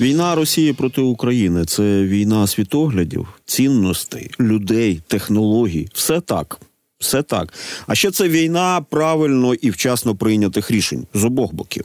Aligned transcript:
Війна 0.00 0.34
Росії 0.34 0.72
проти 0.72 1.00
України 1.00 1.64
це 1.64 1.82
війна 2.02 2.46
світоглядів, 2.46 3.28
цінностей, 3.44 4.30
людей, 4.40 5.00
технологій. 5.06 5.88
Все 5.92 6.20
так. 6.20 6.60
Все 6.98 7.22
так. 7.22 7.52
А 7.86 7.94
ще 7.94 8.10
це 8.10 8.28
війна 8.28 8.84
правильно 8.90 9.54
і 9.54 9.70
вчасно 9.70 10.16
прийнятих 10.16 10.70
рішень 10.70 11.06
з 11.14 11.24
обох 11.24 11.54
боків. 11.54 11.84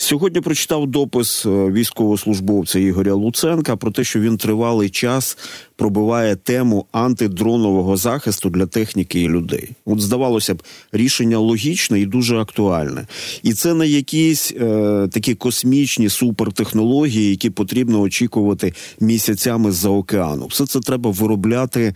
Сьогодні 0.00 0.40
прочитав 0.40 0.86
допис 0.86 1.46
е, 1.46 1.48
військовослужбовця 1.48 2.78
Ігоря 2.78 3.14
Луценка 3.14 3.76
про 3.76 3.90
те, 3.90 4.04
що 4.04 4.20
він 4.20 4.36
тривалий 4.36 4.90
час 4.90 5.38
пробиває 5.76 6.36
тему 6.36 6.86
антидронового 6.92 7.96
захисту 7.96 8.50
для 8.50 8.66
техніки 8.66 9.20
і 9.20 9.28
людей. 9.28 9.70
От 9.84 10.00
здавалося 10.00 10.54
б, 10.54 10.62
рішення 10.92 11.38
логічне 11.38 12.00
і 12.00 12.06
дуже 12.06 12.38
актуальне, 12.38 13.06
і 13.42 13.52
це 13.52 13.74
не 13.74 13.86
якісь 13.86 14.52
е, 14.52 15.08
такі 15.12 15.34
космічні 15.34 16.08
супертехнології, 16.08 17.30
які 17.30 17.50
потрібно 17.50 18.00
очікувати 18.00 18.74
місяцями 19.00 19.72
з-за 19.72 19.88
океану. 19.88 20.46
Все 20.46 20.66
це 20.66 20.80
треба 20.80 21.10
виробляти 21.10 21.82
е, 21.82 21.94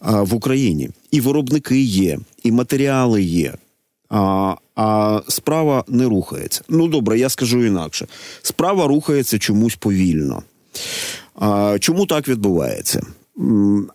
в 0.00 0.34
Україні. 0.34 0.90
І 1.10 1.20
виробники 1.20 1.80
є, 1.80 2.18
і 2.44 2.52
матеріали 2.52 3.22
є. 3.22 3.54
А 4.08 4.54
а 4.76 5.20
справа 5.28 5.84
не 5.88 6.04
рухається. 6.04 6.62
Ну 6.68 6.88
добре, 6.88 7.18
я 7.18 7.28
скажу 7.28 7.64
інакше. 7.64 8.06
Справа 8.42 8.86
рухається 8.86 9.38
чомусь 9.38 9.76
повільно. 9.76 10.42
А, 11.34 11.76
Чому 11.80 12.06
так 12.06 12.28
відбувається? 12.28 13.02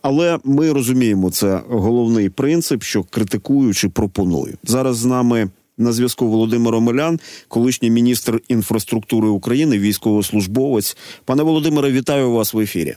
Але 0.02 0.38
ми 0.44 0.72
розуміємо, 0.72 1.30
це 1.30 1.60
головний 1.68 2.28
принцип, 2.28 2.82
що 2.82 3.04
критикуючи, 3.10 3.88
пропоную. 3.88 4.54
Зараз 4.64 4.96
з 4.96 5.04
нами 5.04 5.50
на 5.78 5.92
зв'язку 5.92 6.28
Володимир 6.28 6.74
Омелян, 6.74 7.20
колишній 7.48 7.90
міністр 7.90 8.40
інфраструктури 8.48 9.28
України, 9.28 9.78
військовослужбовець. 9.78 10.96
Пане 11.24 11.42
Володимире, 11.42 11.92
вітаю 11.92 12.32
вас 12.32 12.54
в 12.54 12.58
ефірі. 12.58 12.96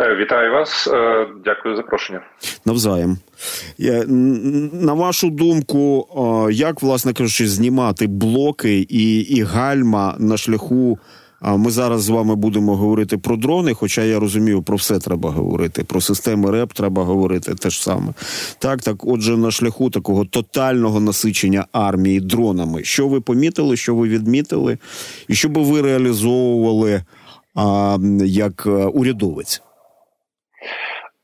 Е, 0.00 0.16
вітаю 0.16 0.52
вас, 0.52 0.88
е, 0.92 1.26
дякую 1.44 1.76
за 1.76 1.82
запрошення. 1.82 2.20
Навзаєм. 2.66 3.18
На 4.72 4.92
вашу 4.92 5.30
думку, 5.30 6.08
як, 6.52 6.82
власне 6.82 7.12
кажучи, 7.12 7.48
знімати 7.48 8.06
блоки 8.06 8.86
і 8.88 9.20
і 9.20 9.42
гальма 9.42 10.16
на 10.18 10.36
шляху? 10.36 10.98
Ми 11.42 11.70
зараз 11.70 12.02
з 12.02 12.08
вами 12.08 12.34
будемо 12.34 12.76
говорити 12.76 13.18
про 13.18 13.36
дрони, 13.36 13.74
хоча 13.74 14.02
я 14.02 14.18
розумію, 14.18 14.62
про 14.62 14.76
все 14.76 14.98
треба 14.98 15.30
говорити. 15.30 15.84
Про 15.84 16.00
системи 16.00 16.50
РЕП 16.50 16.72
треба 16.72 17.04
говорити 17.04 17.54
теж 17.54 17.82
саме. 17.82 18.14
Так, 18.58 18.82
так, 18.82 19.04
отже, 19.04 19.36
на 19.36 19.50
шляху 19.50 19.90
такого 19.90 20.24
тотального 20.24 21.00
насичення 21.00 21.66
армії 21.72 22.20
дронами. 22.20 22.84
Що 22.84 23.08
ви 23.08 23.20
помітили, 23.20 23.76
що 23.76 23.94
ви 23.94 24.08
відмітили, 24.08 24.78
і 25.28 25.34
що 25.34 25.48
би 25.48 25.62
ви 25.62 25.82
реалізовували 25.82 27.02
а, 27.54 27.96
як 28.24 28.66
е, 28.66 28.70
урядовець? 28.70 29.62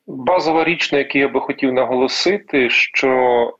Базова 0.06 0.64
річ, 0.64 0.92
на 0.92 0.98
якій 0.98 1.18
я 1.18 1.28
би 1.28 1.40
хотів 1.40 1.72
наголосити, 1.72 2.70
що 2.70 3.10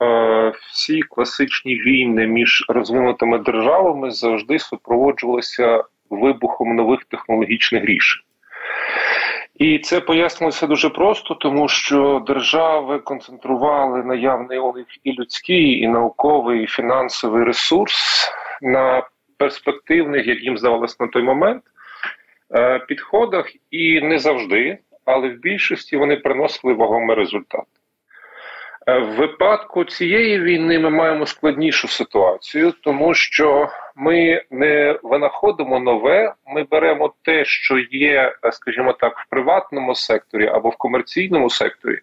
е, 0.02 0.52
всі 0.72 1.02
класичні 1.02 1.74
війни 1.74 2.26
між 2.26 2.64
розвинутими 2.68 3.38
державами 3.38 4.10
завжди 4.10 4.58
супроводжувалися 4.58 5.84
вибухом 6.10 6.76
нових 6.76 7.04
технологічних 7.04 7.84
рішень. 7.84 8.22
І 9.54 9.78
це 9.78 10.00
пояснилося 10.00 10.66
дуже 10.66 10.88
просто, 10.88 11.34
тому 11.34 11.68
що 11.68 12.24
держави 12.26 12.98
концентрували 12.98 14.04
наявний 14.04 14.58
у 14.58 14.72
них 14.72 14.86
і 15.04 15.12
людський, 15.12 15.80
і 15.80 15.88
науковий, 15.88 16.62
і 16.62 16.66
фінансовий 16.66 17.44
ресурс 17.44 18.28
на 18.62 19.02
перспективних, 19.36 20.26
як 20.26 20.42
їм 20.42 20.58
здавалося 20.58 20.96
на 21.00 21.06
той 21.06 21.22
момент, 21.22 21.62
підходах, 22.88 23.52
і 23.70 24.00
не 24.00 24.18
завжди 24.18 24.78
але 25.06 25.28
в 25.28 25.38
більшості 25.40 25.96
вони 25.96 26.16
приносили 26.16 26.74
вагомий 26.74 27.16
результат. 27.16 27.64
Е, 28.88 28.98
в 28.98 29.14
випадку 29.16 29.84
цієї 29.84 30.40
війни 30.40 30.78
ми 30.78 30.90
маємо 30.90 31.26
складнішу 31.26 31.88
ситуацію, 31.88 32.72
тому 32.82 33.14
що 33.14 33.68
ми 33.96 34.42
не 34.50 34.98
винаходимо 35.02 35.80
нове, 35.80 36.34
ми 36.46 36.64
беремо 36.64 37.14
те, 37.22 37.44
що 37.44 37.78
є, 37.78 38.32
е, 38.44 38.52
скажімо 38.52 38.92
так, 38.92 39.18
в 39.18 39.30
приватному 39.30 39.94
секторі 39.94 40.46
або 40.46 40.68
в 40.68 40.76
комерційному 40.76 41.50
секторі, 41.50 41.98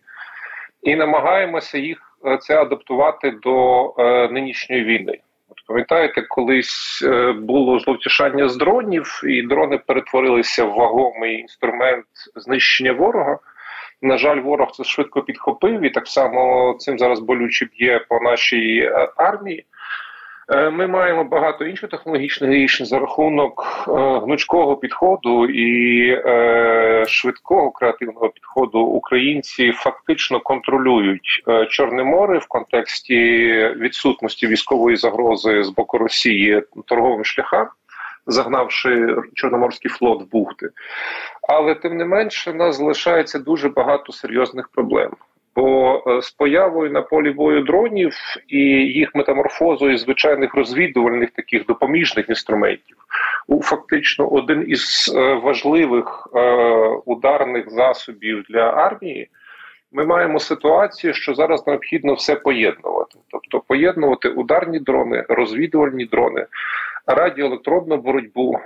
і 0.81 0.95
намагаємося 0.95 1.77
їх 1.77 2.17
е, 2.25 2.37
це 2.37 2.61
адаптувати 2.61 3.31
до 3.31 3.87
е, 3.97 4.27
нинішньої 4.27 4.83
війни. 4.83 5.19
Пам'ятаєте, 5.67 6.21
колись 6.21 7.03
е, 7.05 7.31
було 7.31 7.79
зловтішання 7.79 8.49
з 8.49 8.57
дронів, 8.57 9.21
і 9.23 9.41
дрони 9.41 9.77
перетворилися 9.77 10.65
в 10.65 10.73
вагомий 10.73 11.39
інструмент 11.39 12.05
знищення 12.35 12.93
ворога. 12.93 13.39
На 14.01 14.17
жаль, 14.17 14.39
ворог 14.39 14.71
це 14.71 14.83
швидко 14.83 15.21
підхопив, 15.21 15.81
і 15.81 15.89
так 15.89 16.07
само 16.07 16.75
цим 16.79 16.99
зараз 16.99 17.19
болюче 17.19 17.65
б'є 17.65 18.05
по 18.09 18.19
нашій 18.19 18.79
е, 18.79 19.09
армії. 19.17 19.65
Е, 20.49 20.69
ми 20.69 20.87
маємо 20.87 21.23
багато 21.23 21.65
інших 21.65 21.89
технологічних 21.89 22.51
рішень 22.51 22.85
за 22.85 22.99
рахунок 22.99 23.85
е, 23.87 23.91
гнучкого 24.19 24.77
підходу 24.77 25.45
і 25.45 26.09
е, 26.09 27.05
швидкого 27.07 27.71
креативного 27.71 28.29
підходу. 28.29 28.79
Українці 28.79 29.71
фактично 29.71 30.39
контролюють 30.39 31.43
Чорне 31.69 32.03
море 32.03 32.37
в 32.37 32.45
контексті 32.47 33.17
відсутності 33.77 34.47
військової 34.47 34.97
загрози 34.97 35.63
з 35.63 35.69
боку 35.69 35.97
Росії 35.97 36.63
торговим 36.85 37.25
шляхам. 37.25 37.67
Загнавши 38.27 39.15
Чорноморський 39.33 39.91
флот 39.91 40.21
в 40.21 40.31
бухти, 40.31 40.69
але 41.49 41.75
тим 41.75 41.97
не 41.97 42.05
менше, 42.05 42.51
у 42.51 42.53
нас 42.53 42.77
залишається 42.77 43.39
дуже 43.39 43.69
багато 43.69 44.13
серйозних 44.13 44.69
проблем. 44.69 45.11
Бо 45.55 46.03
е, 46.07 46.21
з 46.21 46.31
появою 46.31 46.91
на 46.91 47.01
полі 47.01 47.31
бою 47.31 47.61
дронів 47.61 48.13
і 48.47 48.59
їх 48.73 49.15
метаморфозою 49.15 49.97
звичайних 49.97 50.55
розвідувальних 50.55 51.31
таких 51.31 51.65
допоміжних 51.65 52.29
інструментів 52.29 52.97
у 53.47 53.61
фактично 53.61 54.27
один 54.27 54.65
із 54.67 55.13
е, 55.15 55.33
важливих 55.33 56.29
е, 56.35 56.39
ударних 57.05 57.69
засобів 57.69 58.43
для 58.49 58.71
армії. 58.71 59.29
Ми 59.91 60.05
маємо 60.05 60.39
ситуацію, 60.39 61.13
що 61.13 61.33
зараз 61.33 61.67
необхідно 61.67 62.13
все 62.13 62.35
поєднувати, 62.35 63.19
тобто 63.31 63.59
поєднувати 63.67 64.29
ударні 64.29 64.79
дрони, 64.79 65.25
розвідувальні 65.29 66.05
дрони, 66.05 66.45
радіоелектронну 67.07 67.97
боротьбу, 67.97 68.59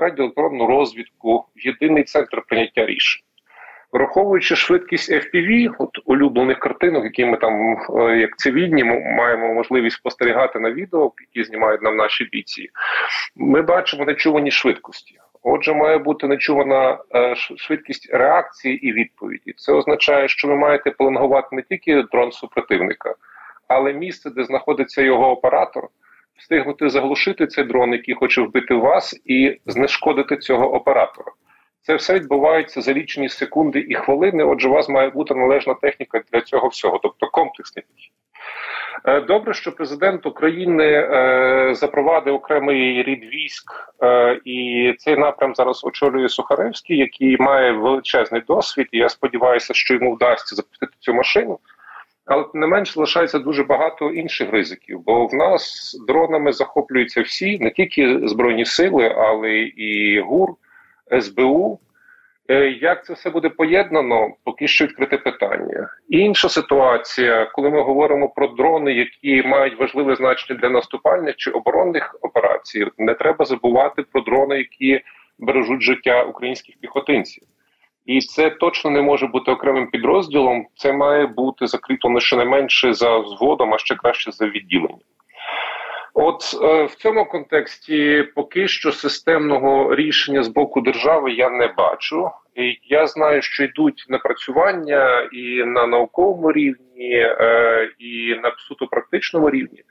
радіоелектронну 0.00 0.66
розвідку, 0.66 1.44
єдиний 1.56 2.04
центр 2.04 2.42
прийняття 2.48 2.86
рішень. 2.86 3.22
Враховуючи 3.94 4.56
швидкість 4.56 5.12
FPV, 5.12 5.74
от 5.78 5.90
улюблених 6.14 6.58
картинок, 6.58 7.04
які 7.04 7.24
ми 7.24 7.36
там, 7.36 7.76
е, 7.98 8.18
як 8.18 8.36
цивільні, 8.36 8.84
маємо 8.84 9.54
можливість 9.54 9.96
спостерігати 9.96 10.60
на 10.60 10.72
відео, 10.72 11.12
які 11.20 11.48
знімають 11.48 11.82
нам 11.82 11.96
наші 11.96 12.24
бійці, 12.24 12.68
ми 13.36 13.62
бачимо 13.62 14.04
нечувані 14.04 14.50
швидкості. 14.50 15.14
Отже, 15.42 15.74
має 15.74 15.98
бути 15.98 16.26
нечувана 16.26 16.98
е, 17.14 17.34
швидкість 17.36 18.10
реакції 18.12 18.88
і 18.88 18.92
відповіді. 18.92 19.52
Це 19.56 19.72
означає, 19.72 20.28
що 20.28 20.48
ви 20.48 20.56
маєте 20.56 20.90
пеленгувати 20.90 21.48
не 21.52 21.62
тільки 21.62 22.02
дрон 22.02 22.32
супротивника, 22.32 23.14
але 23.68 23.92
місце, 23.92 24.30
де 24.30 24.44
знаходиться 24.44 25.02
його 25.02 25.30
оператор, 25.30 25.88
встигнути 26.38 26.88
заглушити 26.88 27.46
цей 27.46 27.64
дрон, 27.64 27.92
який 27.92 28.14
хоче 28.14 28.42
вбити 28.42 28.74
вас, 28.74 29.20
і 29.24 29.58
знешкодити 29.66 30.36
цього 30.36 30.74
оператора. 30.74 31.30
Це 31.86 31.94
все 31.94 32.14
відбувається 32.14 32.80
за 32.80 32.92
лічені 32.92 33.28
секунди 33.28 33.86
і 33.88 33.94
хвилини. 33.94 34.44
Отже, 34.44 34.68
у 34.68 34.72
вас 34.72 34.88
має 34.88 35.10
бути 35.10 35.34
належна 35.34 35.74
техніка 35.74 36.22
для 36.32 36.40
цього 36.40 36.68
всього, 36.68 37.00
тобто 37.02 37.26
комплексний 37.26 37.84
підхід. 37.88 38.12
Е, 39.04 39.20
добре, 39.20 39.54
що 39.54 39.72
президент 39.72 40.26
України 40.26 40.84
е, 40.84 41.74
запровадив 41.74 42.34
окремий 42.34 43.02
рід 43.02 43.24
військ, 43.24 43.72
е, 44.02 44.40
і 44.44 44.94
цей 44.98 45.16
напрям 45.16 45.54
зараз 45.54 45.84
очолює 45.84 46.28
Сухаревський, 46.28 46.96
який 46.96 47.36
має 47.38 47.72
величезний 47.72 48.42
досвід. 48.48 48.88
і 48.92 48.98
Я 48.98 49.08
сподіваюся, 49.08 49.74
що 49.74 49.94
йому 49.94 50.14
вдасться 50.14 50.56
запустити 50.56 50.92
цю 50.98 51.14
машину. 51.14 51.58
Але 52.26 52.44
не 52.54 52.66
менш 52.66 52.94
залишається 52.94 53.38
дуже 53.38 53.64
багато 53.64 54.10
інших 54.10 54.52
ризиків, 54.52 55.00
бо 55.00 55.26
в 55.26 55.34
нас 55.34 55.94
дронами 56.08 56.52
захоплюються 56.52 57.22
всі, 57.22 57.58
не 57.58 57.70
тільки 57.70 58.28
збройні 58.28 58.64
сили, 58.64 59.14
але 59.18 59.52
і 59.58 60.20
ГУР. 60.20 60.54
СБУ. 61.20 61.80
Е, 62.48 62.68
як 62.68 63.04
це 63.04 63.12
все 63.12 63.30
буде 63.30 63.48
поєднано, 63.48 64.30
поки 64.44 64.68
що 64.68 64.84
відкрите 64.84 65.18
питання. 65.18 65.88
Інша 66.08 66.48
ситуація, 66.48 67.44
коли 67.44 67.70
ми 67.70 67.82
говоримо 67.82 68.28
про 68.28 68.46
дрони, 68.46 68.92
які 68.92 69.42
мають 69.48 69.80
важливе 69.80 70.16
значення 70.16 70.60
для 70.60 70.68
наступальних 70.68 71.36
чи 71.36 71.50
оборонних 71.50 72.16
операцій, 72.22 72.86
не 72.98 73.14
треба 73.14 73.44
забувати 73.44 74.02
про 74.02 74.20
дрони, 74.20 74.58
які 74.58 75.00
бережуть 75.38 75.82
життя 75.82 76.22
українських 76.22 76.74
піхотинців. 76.80 77.42
І 78.06 78.20
це 78.20 78.50
точно 78.50 78.90
не 78.90 79.02
може 79.02 79.26
бути 79.26 79.50
окремим 79.50 79.90
підрозділом. 79.90 80.66
Це 80.76 80.92
має 80.92 81.26
бути 81.26 81.66
закріплено 81.66 82.20
щонайменше 82.20 82.92
за 82.92 83.18
взводом, 83.18 83.74
а 83.74 83.78
ще 83.78 83.94
краще 83.94 84.32
за 84.32 84.46
відділенням. 84.46 84.98
От 86.14 86.42
е, 86.62 86.84
в 86.84 86.94
цьому 86.94 87.24
контексті 87.24 88.24
поки 88.34 88.68
що 88.68 88.92
системного 88.92 89.94
рішення 89.94 90.42
з 90.42 90.48
боку 90.48 90.80
держави 90.80 91.32
я 91.32 91.50
не 91.50 91.66
бачу. 91.66 92.30
І 92.54 92.78
Я 92.84 93.06
знаю, 93.06 93.42
що 93.42 93.64
йдуть 93.64 94.06
напрацювання 94.08 95.28
і 95.32 95.64
на 95.64 95.86
науковому 95.86 96.52
рівні, 96.52 97.14
е, 97.14 97.90
і 97.98 98.34
на 98.42 98.52
суто 98.58 98.86
практичному 98.86 99.50
рівні. 99.50 99.82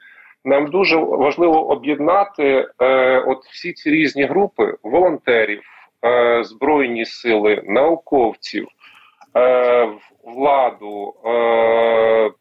Нам 0.45 0.67
дуже 0.67 0.97
важливо 0.97 1.69
об'єднати 1.69 2.67
е, 2.81 3.19
от 3.19 3.45
всі 3.45 3.73
ці 3.73 3.89
різні 3.89 4.23
групи 4.23 4.73
волонтерів, 4.83 5.61
е, 6.05 6.43
збройні 6.43 7.05
сили, 7.05 7.61
науковців, 7.65 8.67
е, 9.37 9.89
владу, 10.23 11.13
е, 11.25 12.31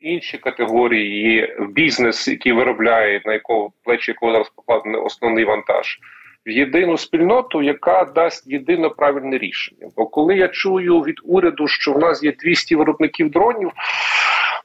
інші 0.00 0.38
категорії, 0.38 1.56
бізнес, 1.68 2.28
який 2.28 2.52
виробляє, 2.52 3.22
на 3.24 3.32
якого 3.32 3.70
плечі 3.84 4.10
якого 4.10 4.32
зараз 4.32 4.48
покладений 4.48 5.00
основний 5.00 5.44
вантаж. 5.44 5.98
В 6.46 6.50
єдину 6.50 6.98
спільноту, 6.98 7.62
яка 7.62 8.04
дасть 8.04 8.46
єдино 8.46 8.90
правильне 8.90 9.38
рішення. 9.38 9.88
Бо 9.96 10.06
коли 10.06 10.36
я 10.36 10.48
чую 10.48 11.00
від 11.00 11.16
уряду, 11.24 11.68
що 11.68 11.92
в 11.92 11.98
нас 11.98 12.22
є 12.22 12.32
200 12.32 12.76
виробників 12.76 13.30
дронів, 13.30 13.72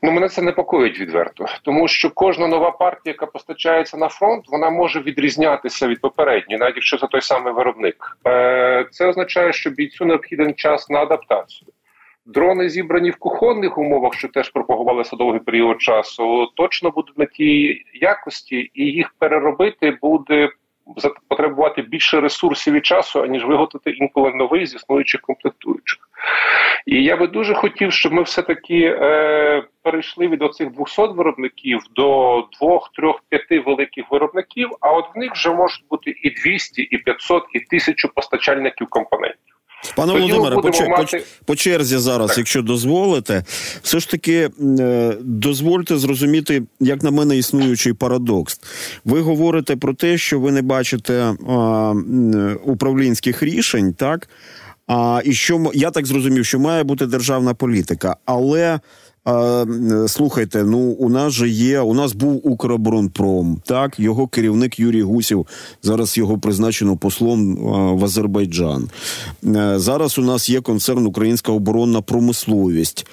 Ну, 0.06 0.12
мене 0.12 0.30
це 0.30 0.42
непокоїть 0.42 1.00
відверто, 1.00 1.46
тому 1.62 1.88
що 1.88 2.10
кожна 2.10 2.48
нова 2.48 2.72
партія, 2.72 3.14
яка 3.14 3.26
постачається 3.26 3.98
на 3.98 4.08
фронт, 4.08 4.46
вона 4.48 4.70
може 4.70 5.00
відрізнятися 5.00 5.88
від 5.88 6.02
попередньої, 6.02 6.60
навіть 6.60 6.76
якщо 6.76 6.98
це 6.98 7.08
той 7.08 7.22
самий 7.22 7.54
виробник. 7.54 8.18
Е, 8.28 8.86
це 8.92 9.08
означає, 9.08 9.54
що 9.54 9.70
бійцю 9.70 10.06
необхіден 10.06 10.54
час 10.54 10.90
на 10.90 11.00
адаптацію. 11.00 11.73
Дрони 12.26 12.70
зібрані 12.70 13.10
в 13.10 13.16
кухонних 13.16 13.78
умовах, 13.78 14.14
що 14.14 14.28
теж 14.28 14.50
пропагувалися 14.50 15.16
довгий 15.16 15.40
період 15.40 15.82
часу, 15.82 16.48
точно 16.56 16.90
будуть 16.90 17.18
на 17.18 17.26
тій 17.26 17.84
якості, 17.94 18.72
і 18.74 18.86
їх 18.86 19.16
переробити 19.20 19.98
буде 20.02 20.50
потребувати 21.28 21.82
більше 21.82 22.22
ресурсів 22.22 22.74
і 22.74 22.82
часу, 22.82 23.22
аніж 23.22 23.46
виготовити 23.46 23.92
інколи 23.92 24.34
новий 24.34 24.66
з 24.68 24.76
існуючих 24.76 25.22
комплектуючих. 25.22 26.10
І 26.86 27.04
я 27.04 27.18
би 27.18 27.28
дуже 27.28 27.54
хотів, 27.54 27.94
щоб 27.94 28.14
ми 28.14 28.24
все-таки 28.24 28.98
е, 29.02 29.64
перейшли 29.82 30.28
від 30.28 30.42
оцих 30.42 30.72
200 30.72 31.02
виробників 31.02 31.80
до 31.96 32.48
2, 32.62 32.80
3, 32.96 33.14
5 33.30 33.66
великих 33.66 34.12
виробників, 34.12 34.70
а 34.82 34.92
от 34.92 35.16
в 35.16 35.18
них 35.18 35.32
вже 35.32 35.50
можуть 35.50 35.86
бути 35.90 36.16
і 36.24 36.30
200, 36.30 36.82
і 36.82 36.98
500, 36.98 37.44
і 37.54 37.58
1000 37.58 38.08
постачальників 38.08 38.88
компонентів. 38.88 39.53
Пане 39.96 40.14
Володимире, 40.14 40.56
по, 40.56 40.88
мати... 40.90 41.18
по, 41.18 41.46
по 41.46 41.56
черзі 41.56 41.98
зараз, 41.98 42.28
так. 42.28 42.38
якщо 42.38 42.62
дозволите, 42.62 43.44
все 43.84 44.00
ж 44.00 44.10
таки 44.10 44.50
е, 44.80 45.18
дозвольте 45.22 45.98
зрозуміти, 45.98 46.64
як 46.80 47.04
на 47.04 47.12
мене, 47.12 47.38
існуючий 47.38 47.94
парадокс. 47.94 48.60
Ви 49.06 49.22
говорите 49.22 49.76
про 49.76 49.94
те, 49.94 50.18
що 50.18 50.40
ви 50.40 50.52
не 50.52 50.62
бачите 50.62 51.34
а, 51.50 51.94
управлінських 52.66 53.44
рішень, 53.44 53.94
так? 53.94 54.30
А 54.88 55.22
і 55.26 55.34
що 55.34 55.72
я 55.74 55.92
так 55.92 56.06
зрозумів, 56.06 56.46
що 56.46 56.60
має 56.60 56.84
бути 56.84 57.06
державна 57.06 57.54
політика, 57.54 58.16
але. 58.26 58.80
А, 59.26 59.66
Слухайте, 60.08 60.64
ну 60.64 60.80
у 60.80 61.10
нас 61.10 61.34
же 61.34 61.50
є. 61.50 61.80
У 61.80 61.94
нас 61.94 62.14
був 62.14 62.48
Укроборонпром, 62.48 63.62
так 63.66 64.00
його 64.00 64.28
керівник 64.28 64.80
Юрій 64.80 65.02
Гусів. 65.02 65.48
Зараз 65.84 66.18
його 66.18 66.38
призначено 66.38 66.98
послом 66.98 67.56
в 68.00 68.06
Азербайджан. 68.06 68.90
Е, 69.46 69.80
зараз 69.80 70.20
у 70.20 70.22
нас 70.22 70.50
є 70.50 70.62
концерн 70.62 71.06
Українська 71.06 71.52
оборонна 71.52 72.02
промисловість. 72.02 73.06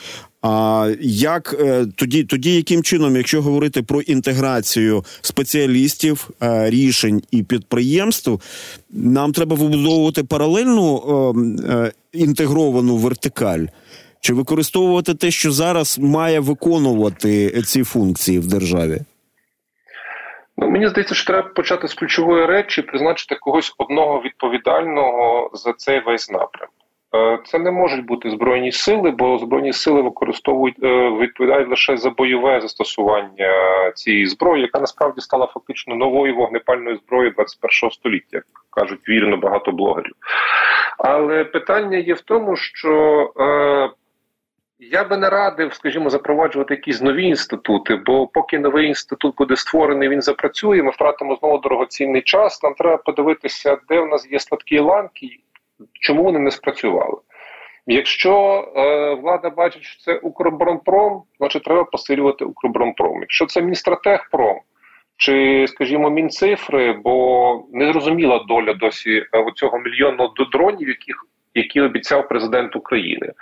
А 0.43 0.91
як 1.01 1.57
е, 1.61 1.87
тоді, 1.97 2.25
тоді 2.25 2.55
яким 2.55 2.83
чином, 2.83 3.17
якщо 3.17 3.43
говорити 3.43 3.83
про 3.83 4.01
інтеграцію 4.01 5.05
спеціалістів, 5.21 6.31
е, 6.43 6.71
рішень 6.71 7.23
і 7.31 7.43
підприємств, 7.43 8.41
нам 8.91 9.33
треба 9.33 9.57
вибудовувати 9.57 10.25
паралельну 10.25 11.03
е, 11.69 11.93
інтегровану 12.13 12.97
вертикаль? 12.97 13.67
Чи 14.21 14.35
використовувати 14.35 15.15
те, 15.15 15.31
що 15.31 15.51
зараз 15.51 15.99
має 15.99 16.41
виконувати 16.41 17.63
ці 17.63 17.85
функції 17.85 18.39
в 18.39 18.47
державі? 18.47 18.99
Ну, 20.57 20.71
мені 20.71 20.89
здається, 20.89 21.15
що 21.15 21.27
треба 21.27 21.49
почати 21.49 21.89
з 21.89 21.95
ключової 21.95 22.47
речі, 22.47 22.83
призначити 22.83 23.35
когось 23.41 23.75
одного 23.79 24.23
відповідального 24.23 25.51
за 25.55 25.73
цей 25.73 26.01
весь 26.01 26.31
напрям. 26.31 26.69
Е, 27.15 27.39
це 27.45 27.59
не 27.59 27.71
можуть 27.71 28.05
бути 28.05 28.31
збройні 28.31 28.73
сили, 28.73 29.11
бо 29.11 29.39
збройні 29.39 29.73
сили 29.73 30.03
використовують 30.03 30.77
е, 30.83 31.11
відповідають 31.11 31.69
лише 31.69 31.97
за 31.97 32.11
бойове 32.11 32.61
застосування 32.61 33.53
цієї 33.95 34.27
зброї, 34.27 34.63
яка 34.63 34.81
насправді 34.81 35.21
стала 35.21 35.47
фактично 35.47 35.95
новою 35.95 36.37
вогнепальною 36.37 36.97
зброєю 36.97 37.31
21 37.31 37.91
століття, 37.91 38.37
як 38.37 38.45
кажуть 38.71 39.09
вірно 39.09 39.37
багато 39.37 39.73
блогерів. 39.73 40.13
Але 40.99 41.45
питання 41.45 41.99
є 41.99 42.15
в 42.15 42.21
тому, 42.21 42.57
що 42.57 42.93
е, 43.41 43.91
я 44.81 45.05
би 45.05 45.17
не 45.17 45.31
радив, 45.31 45.75
скажімо, 45.75 46.11
запроваджувати 46.11 46.75
якісь 46.75 47.01
нові 47.01 47.25
інститути, 47.25 47.97
бо 47.97 48.27
поки 48.27 48.59
новий 48.59 48.87
інститут 48.87 49.37
буде 49.37 49.57
створений, 49.57 50.09
він 50.09 50.23
запрацює. 50.23 50.83
Ми 50.83 50.91
втратимо 50.91 51.37
знову 51.37 51.59
дорогоцінний 51.59 52.23
час. 52.23 52.63
Нам 52.63 52.75
треба 52.75 52.97
подивитися, 52.97 53.79
де 53.89 54.01
в 54.01 54.07
нас 54.07 54.29
є 54.31 54.39
слабкі 54.39 54.79
ланки 54.79 55.27
чому 55.93 56.23
вони 56.23 56.39
не 56.39 56.51
спрацювали? 56.51 57.17
Якщо 57.87 58.65
е, 58.77 59.15
влада 59.15 59.51
бачить, 59.51 59.83
що 59.83 60.01
це 60.01 60.19
Укроборонпром, 60.19 61.23
значить 61.39 61.65
треба 61.65 61.85
посилювати 61.85 62.45
Укроборонпром. 62.45 63.21
Якщо 63.21 63.47
це 63.47 63.63
Мінстратегпром 63.63 64.61
чи, 65.17 65.67
скажімо, 65.69 66.11
Мінцифри, 66.11 66.93
бо 66.93 67.65
незрозуміла 67.73 68.45
доля 68.49 68.75
досі 68.75 69.17
е, 69.17 69.45
цього 69.55 69.79
мільйону 69.79 70.29
дронів, 70.53 70.89
яких 70.89 71.27
які 71.55 71.81
обіцяв 71.81 72.29
президент 72.29 72.77
України, 72.77 73.33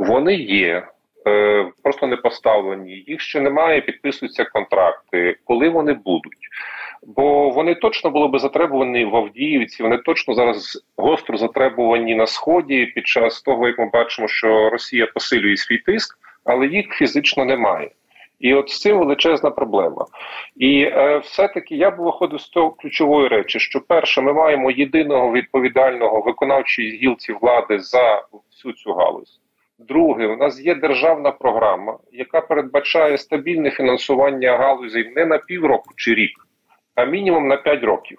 вони 0.00 0.34
є. 0.34 0.86
Е, 1.28 1.66
просто 1.82 2.06
не 2.06 2.16
поставлені, 2.16 3.04
їх 3.06 3.20
ще 3.20 3.40
немає, 3.40 3.80
підписуються 3.80 4.44
контракти. 4.44 5.36
Коли 5.44 5.68
вони 5.68 5.92
будуть? 5.92 6.48
бо 7.02 7.50
вони 7.50 7.74
точно 7.74 8.10
були 8.10 8.28
би 8.28 8.38
затребувані 8.38 9.04
в 9.04 9.16
Авдіївці. 9.16 9.82
Вони 9.82 9.98
точно 9.98 10.34
зараз 10.34 10.84
гостро 10.96 11.38
затребувані 11.38 12.14
на 12.14 12.26
сході 12.26 12.86
під 12.86 13.06
час 13.06 13.42
того, 13.42 13.66
як 13.66 13.78
ми 13.78 13.90
бачимо, 13.92 14.28
що 14.28 14.70
Росія 14.70 15.06
посилює 15.06 15.56
свій 15.56 15.78
тиск, 15.78 16.18
але 16.44 16.66
їх 16.66 16.88
фізично 16.90 17.44
немає. 17.44 17.90
І 18.40 18.54
от 18.54 18.70
з 18.70 18.80
цим 18.80 18.98
величезна 18.98 19.50
проблема. 19.50 20.06
І 20.56 20.82
е, 20.82 21.18
все-таки 21.18 21.76
я 21.76 21.90
б 21.90 21.96
виходив 21.96 22.40
з 22.40 22.48
того 22.48 22.70
ключової 22.70 23.28
речі, 23.28 23.60
що 23.60 23.80
перше, 23.80 24.20
ми 24.20 24.32
маємо 24.32 24.70
єдиного 24.70 25.32
відповідального 25.32 26.20
виконавчої 26.20 26.96
гілці 26.96 27.32
влади 27.32 27.78
за 27.78 28.22
всю 28.50 28.72
цю 28.74 28.92
галузь. 28.92 29.39
Друге, 29.88 30.26
у 30.26 30.36
нас 30.36 30.60
є 30.60 30.74
державна 30.74 31.30
програма, 31.30 31.98
яка 32.12 32.40
передбачає 32.40 33.18
стабільне 33.18 33.70
фінансування 33.70 34.56
галузі 34.56 35.12
не 35.16 35.26
на 35.26 35.38
півроку 35.38 35.90
чи 35.96 36.14
рік, 36.14 36.32
а 36.94 37.04
мінімум 37.04 37.48
на 37.48 37.56
5 37.56 37.84
років. 37.84 38.18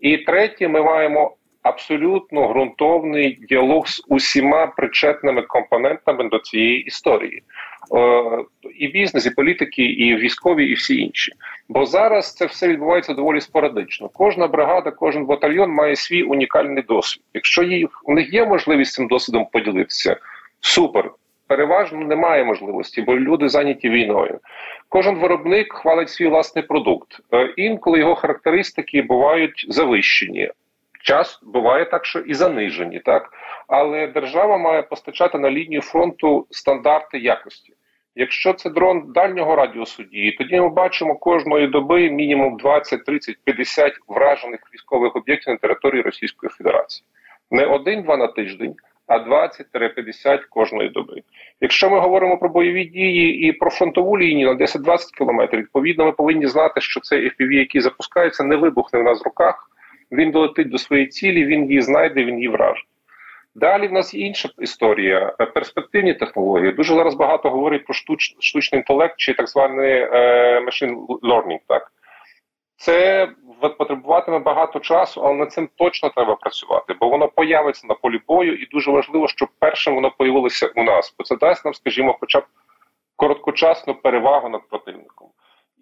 І 0.00 0.18
третє, 0.18 0.68
ми 0.68 0.82
маємо 0.82 1.36
абсолютно 1.62 2.48
ґрунтовний 2.48 3.38
діалог 3.48 3.88
з 3.88 4.02
усіма 4.08 4.66
причетними 4.66 5.42
компонентами 5.42 6.28
до 6.28 6.38
цієї 6.38 6.82
історії. 6.84 7.42
Е, 7.94 8.44
і 8.78 8.88
бізнес, 8.88 9.26
і 9.26 9.30
політики, 9.30 9.82
і 9.82 10.16
військові, 10.16 10.66
і 10.70 10.74
всі 10.74 10.96
інші. 10.96 11.32
Бо 11.68 11.86
зараз 11.86 12.34
це 12.34 12.46
все 12.46 12.68
відбувається 12.68 13.14
доволі 13.14 13.40
спорадично. 13.40 14.08
Кожна 14.08 14.46
бригада, 14.46 14.90
кожен 14.90 15.26
батальйон 15.26 15.70
має 15.70 15.96
свій 15.96 16.22
унікальний 16.22 16.82
досвід. 16.82 17.22
Якщо 17.34 17.62
їх 17.62 17.88
у 18.04 18.14
них 18.14 18.32
є 18.32 18.46
можливість 18.46 18.92
цим 18.92 19.08
досвідом 19.08 19.46
поділитися, 19.52 20.16
супер 20.60 21.10
переважно 21.46 21.98
немає 21.98 22.44
можливості, 22.44 23.02
бо 23.02 23.16
люди 23.16 23.48
зайняті 23.48 23.88
війною. 23.88 24.40
Кожен 24.88 25.18
виробник 25.18 25.72
хвалить 25.72 26.10
свій 26.10 26.28
власний 26.28 26.64
продукт. 26.64 27.20
Е, 27.34 27.54
інколи 27.56 27.98
його 27.98 28.14
характеристики 28.14 29.02
бувають 29.02 29.66
завищені. 29.68 30.50
Час 31.02 31.40
буває 31.42 31.84
так, 31.84 32.06
що 32.06 32.18
і 32.18 32.34
занижені, 32.34 32.98
так 32.98 33.30
але 33.68 34.06
держава 34.06 34.58
має 34.58 34.82
постачати 34.82 35.38
на 35.38 35.50
лінію 35.50 35.82
фронту 35.82 36.46
стандарти 36.50 37.18
якості. 37.18 37.72
Якщо 38.14 38.52
це 38.52 38.70
дрон 38.70 39.12
дальнього 39.12 39.56
радіусу 39.56 40.02
дії, 40.02 40.32
тоді 40.32 40.60
ми 40.60 40.68
бачимо 40.68 41.16
кожної 41.16 41.66
доби 41.66 42.10
мінімум 42.10 42.56
20, 42.56 43.04
30, 43.04 43.36
50 43.44 43.92
вражених 44.08 44.60
військових 44.74 45.16
об'єктів 45.16 45.52
на 45.52 45.56
території 45.56 46.02
Російської 46.02 46.50
Федерації. 46.50 47.06
Не 47.50 47.66
один-два 47.66 48.16
на 48.16 48.26
тиждень, 48.26 48.74
а 49.08 49.18
20-50 49.18 50.40
кожної 50.50 50.88
доби. 50.88 51.22
Якщо 51.60 51.90
ми 51.90 52.00
говоримо 52.00 52.38
про 52.38 52.48
бойові 52.48 52.84
дії 52.84 53.48
і 53.48 53.52
про 53.52 53.70
фронтову 53.70 54.18
лінію 54.18 54.54
на 54.54 54.66
10-20 54.66 54.98
кілометрів, 55.18 55.60
відповідно, 55.60 56.04
ми 56.04 56.12
повинні 56.12 56.46
знати, 56.46 56.80
що 56.80 57.00
цей 57.00 57.30
FPV, 57.30 57.52
який 57.52 57.80
запускається, 57.80 58.44
не 58.44 58.56
вибухне 58.56 59.00
в 59.00 59.02
нас 59.02 59.20
в 59.20 59.24
руках. 59.24 59.70
Він 60.12 60.30
долетить 60.30 60.68
до 60.68 60.78
своєї 60.78 61.08
цілі, 61.08 61.44
він 61.44 61.64
її 61.64 61.82
знайде, 61.82 62.24
він 62.24 62.34
її 62.34 62.48
враже. 62.48 62.82
Далі 63.54 63.88
в 63.88 63.92
нас 63.92 64.14
є 64.14 64.26
інша 64.26 64.48
історія, 64.58 65.32
перспективні 65.54 66.14
технології. 66.14 66.72
Дуже 66.72 66.94
зараз 66.94 67.14
багато 67.14 67.50
говорять 67.50 67.84
про 67.84 67.94
штуч, 67.94 68.36
штучний 68.40 68.78
інтелект 68.78 69.14
чи 69.16 69.34
так 69.34 69.48
званий 69.48 69.92
е, 69.92 70.60
machine 70.60 71.06
learning, 71.06 71.58
так 71.68 71.92
Це 72.78 73.28
потребуватиме 73.78 74.38
багато 74.38 74.80
часу, 74.80 75.20
але 75.24 75.34
над 75.34 75.52
цим 75.52 75.68
точно 75.76 76.08
треба 76.08 76.36
працювати, 76.36 76.94
бо 77.00 77.08
воно 77.08 77.28
появиться 77.28 77.86
на 77.86 77.94
полі 77.94 78.20
бою, 78.28 78.54
і 78.54 78.66
дуже 78.66 78.90
важливо, 78.90 79.28
щоб 79.28 79.48
першим 79.58 79.94
воно 79.94 80.10
появилося 80.10 80.70
у 80.76 80.82
нас. 80.82 81.14
Бо 81.18 81.24
це 81.24 81.36
дасть 81.36 81.64
нам, 81.64 81.74
скажімо, 81.74 82.16
хоча 82.20 82.40
б 82.40 82.44
короткочасну 83.16 83.94
перевагу 83.94 84.48
над 84.48 84.68
противником. 84.68 85.28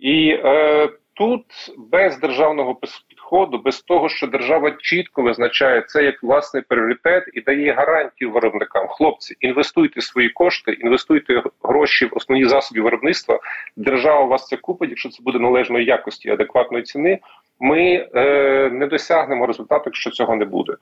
І 0.00 0.40
е, 0.44 0.88
тут 1.16 1.44
без 1.78 2.18
державного 2.18 2.74
підходу, 3.08 3.58
без 3.58 3.82
того, 3.82 4.08
що 4.08 4.26
держава 4.26 4.70
чітко 4.70 5.22
визначає 5.22 5.82
це 5.82 6.04
як 6.04 6.22
власний 6.22 6.62
пріоритет 6.68 7.24
і 7.34 7.40
дає 7.40 7.72
гарантію 7.72 8.30
виробникам. 8.30 8.88
Хлопці, 8.88 9.36
інвестуйте 9.40 10.00
свої 10.00 10.28
кошти, 10.28 10.72
інвестуйте 10.72 11.42
гроші 11.62 12.06
в 12.06 12.10
основні 12.12 12.48
засоби 12.48 12.80
виробництва. 12.80 13.40
Держава 13.76 14.24
вас 14.24 14.46
це 14.46 14.56
купить, 14.56 14.90
якщо 14.90 15.08
це 15.08 15.22
буде 15.22 15.38
належної 15.38 15.84
якості, 15.84 16.30
адекватної 16.30 16.84
ціни. 16.84 17.18
Ми 17.60 18.08
е, 18.14 18.70
не 18.72 18.86
досягнемо 18.86 19.46
результату, 19.46 19.82
якщо 19.86 20.10
цього 20.10 20.36
не 20.36 20.44
буде. 20.44 20.72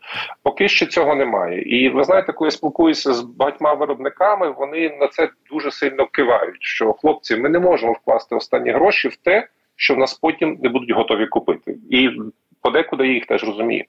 Поки 0.42 0.68
що 0.68 0.86
цього 0.86 1.14
немає. 1.14 1.62
І 1.62 1.88
ви 1.88 2.04
знаєте, 2.04 2.32
коли 2.32 2.46
я 2.46 2.50
спілкуюся 2.50 3.12
з 3.12 3.22
багатьма 3.22 3.74
виробниками, 3.74 4.50
вони 4.50 4.96
на 5.00 5.08
це 5.08 5.28
дуже 5.50 5.70
сильно 5.70 6.06
кивають. 6.06 6.56
Що 6.62 6.92
хлопці, 6.92 7.36
ми 7.36 7.48
не 7.48 7.58
можемо 7.58 7.92
вкласти 7.92 8.34
останні 8.34 8.70
гроші 8.70 9.08
в 9.08 9.16
те 9.16 9.48
що 9.76 9.96
нас 9.96 10.14
потім 10.14 10.58
не 10.62 10.68
будуть 10.68 10.90
готові 10.90 11.26
купити, 11.26 11.78
і 11.90 12.10
подекуди 12.64 13.08
їх 13.08 13.26
теж 13.26 13.44
розумію. 13.44 13.84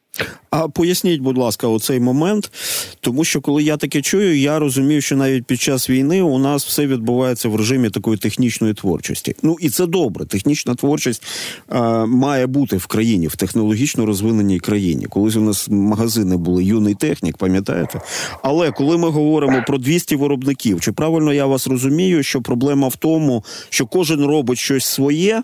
А 0.49 0.67
поясніть, 0.67 1.21
будь 1.21 1.37
ласка, 1.37 1.67
оцей 1.67 1.99
момент, 1.99 2.51
тому 2.99 3.23
що 3.23 3.41
коли 3.41 3.63
я 3.63 3.77
таке 3.77 4.01
чую, 4.01 4.39
я 4.39 4.59
розумію, 4.59 5.01
що 5.01 5.15
навіть 5.15 5.45
під 5.45 5.61
час 5.61 5.89
війни 5.89 6.21
у 6.21 6.37
нас 6.37 6.65
все 6.65 6.87
відбувається 6.87 7.49
в 7.49 7.55
режимі 7.55 7.89
такої 7.89 8.17
технічної 8.17 8.73
творчості. 8.73 9.35
Ну 9.43 9.55
і 9.59 9.69
це 9.69 9.85
добре. 9.85 10.25
Технічна 10.25 10.75
творчість 10.75 11.23
е, 11.71 12.05
має 12.05 12.47
бути 12.47 12.77
в 12.77 12.85
країні, 12.85 13.27
в 13.27 13.35
технологічно 13.35 14.05
розвиненій 14.05 14.59
країні. 14.59 15.05
Колись 15.05 15.35
у 15.35 15.41
нас 15.41 15.69
магазини 15.69 16.37
були 16.37 16.63
юний 16.63 16.95
технік, 16.95 17.37
пам'ятаєте? 17.37 18.01
Але 18.43 18.71
коли 18.71 18.97
ми 18.97 19.09
говоримо 19.09 19.63
про 19.67 19.77
200 19.77 20.15
виробників, 20.15 20.81
чи 20.81 20.91
правильно 20.91 21.33
я 21.33 21.45
вас 21.45 21.67
розумію, 21.67 22.23
що 22.23 22.41
проблема 22.41 22.87
в 22.87 22.95
тому, 22.95 23.43
що 23.69 23.85
кожен 23.85 24.25
робить 24.25 24.57
щось 24.57 24.85
своє. 24.85 25.43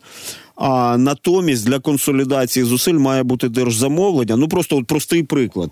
А 0.64 0.98
натомість 0.98 1.66
для 1.66 1.80
консолідації 1.80 2.66
зусиль 2.66 2.94
має 2.94 3.24
бути 3.24 3.50
держзамовлення. 3.50 4.36
Ну 4.36 4.48
просто 4.48 4.78
от 4.78 4.88
простий 4.88 5.24
приклад. 5.24 5.72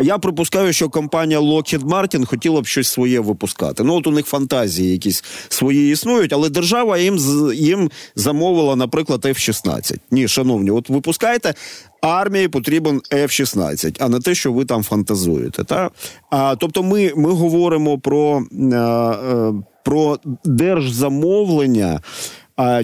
Я 0.00 0.18
припускаю, 0.18 0.72
що 0.72 0.88
компанія 0.88 1.40
Lockheed 1.40 1.80
Martin 1.80 2.24
хотіла 2.24 2.60
б 2.60 2.66
щось 2.66 2.88
своє 2.88 3.20
випускати. 3.20 3.84
Ну, 3.84 3.94
от 3.94 4.06
у 4.06 4.10
них 4.10 4.26
фантазії 4.26 4.92
якісь 4.92 5.24
свої 5.48 5.92
існують, 5.92 6.32
але 6.32 6.48
держава 6.48 6.98
їм 6.98 7.18
їм 7.54 7.90
замовила, 8.16 8.76
наприклад, 8.76 9.24
F-16. 9.24 9.98
Ні, 10.10 10.28
шановні, 10.28 10.70
от 10.70 10.88
випускайте, 10.88 11.54
армії 12.02 12.48
потрібен 12.48 13.00
F-16, 13.10 13.96
а 14.00 14.08
не 14.08 14.20
те, 14.20 14.34
що 14.34 14.52
ви 14.52 14.64
там 14.64 14.82
фантазуєте. 14.82 15.64
Та? 15.64 15.90
А, 16.30 16.56
Тобто, 16.56 16.82
ми 16.82 17.12
ми 17.16 17.30
говоримо 17.30 17.98
про, 17.98 18.42
а, 18.72 19.16
е, 19.32 19.52
про 19.84 20.18
держзамовлення 20.44 22.00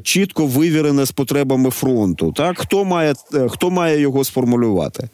чітко 0.02 0.46
вивірене 0.46 1.04
з 1.04 1.12
потребами 1.12 1.70
фронту. 1.70 2.32
Так 2.32 2.58
хто 2.58 2.84
має 2.84 3.12
е, 3.34 3.48
хто 3.48 3.70
має 3.70 4.00
його 4.00 4.24
сформулювати? 4.24 5.08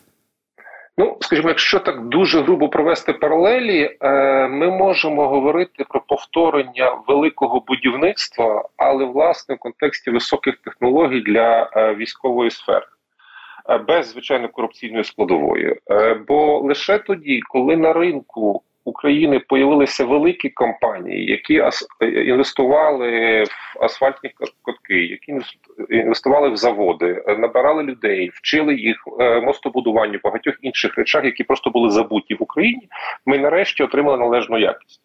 Ну, 0.98 1.16
скажімо, 1.20 1.48
якщо 1.48 1.78
так 1.78 2.08
дуже 2.08 2.42
грубо 2.42 2.68
провести 2.68 3.12
паралелі, 3.12 3.96
е, 4.00 4.48
ми 4.48 4.70
можемо 4.70 5.28
говорити 5.28 5.84
про 5.88 6.00
повторення 6.00 6.98
великого 7.08 7.60
будівництва, 7.60 8.68
але 8.76 9.04
власне 9.04 9.54
в 9.54 9.58
контексті 9.58 10.10
високих 10.10 10.56
технологій 10.56 11.20
для 11.20 11.70
е, 11.76 11.94
військової 11.94 12.50
сфери, 12.50 12.86
без 13.88 14.10
звичайно 14.10 14.48
корупційної 14.48 15.04
складової. 15.04 15.76
Бо 16.28 16.58
лише 16.58 16.98
тоді, 16.98 17.40
коли 17.48 17.76
на 17.76 17.92
ринку 17.92 18.62
України 18.87 19.38
появилися 19.38 20.05
великі 20.05 20.49
компанії, 20.49 21.26
які 21.26 21.62
інвестували 22.00 23.43
в 23.45 23.85
асфальтні 23.85 24.31
котки, 24.62 24.95
які 24.95 25.35
інвестували 25.90 26.49
в 26.49 26.57
заводи, 26.57 27.25
набирали 27.38 27.83
людей, 27.83 28.31
вчили 28.35 28.75
їх 28.75 28.97
е, 29.21 29.40
мостобудуванню, 29.40 30.21
багатьох 30.25 30.55
інших 30.61 30.99
речах, 30.99 31.25
які 31.25 31.45
просто 31.45 31.71
були 31.71 31.90
забуті 31.90 32.35
в 32.35 32.43
Україні. 32.43 32.88
Ми 33.26 33.38
нарешті 33.38 33.83
отримали 33.83 34.19
належну 34.19 34.59
якість. 34.59 35.00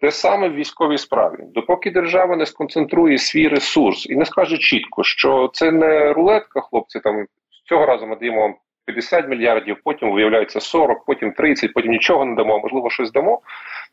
Те 0.00 0.10
саме 0.10 0.48
в 0.48 0.54
військовій 0.54 0.98
справі, 0.98 1.36
допоки 1.54 1.90
держава 1.90 2.36
не 2.36 2.46
сконцентрує 2.46 3.18
свій 3.18 3.48
ресурс 3.48 4.06
і 4.06 4.16
не 4.16 4.24
скаже 4.24 4.58
чітко, 4.58 5.04
що 5.04 5.50
це 5.52 5.72
не 5.72 6.12
рулетка, 6.12 6.60
хлопці. 6.60 7.00
Там 7.00 7.26
цього 7.68 7.86
разу 7.86 8.06
ми 8.06 8.16
даємо 8.16 8.54
50 8.88 9.28
мільярдів, 9.28 9.76
потім 9.84 10.12
виявляється 10.12 10.60
40, 10.60 11.04
потім 11.04 11.32
30, 11.32 11.72
потім 11.72 11.90
нічого 11.90 12.24
не 12.24 12.34
дамо, 12.34 12.58
можливо, 12.58 12.90
щось 12.90 13.12
дамо. 13.12 13.40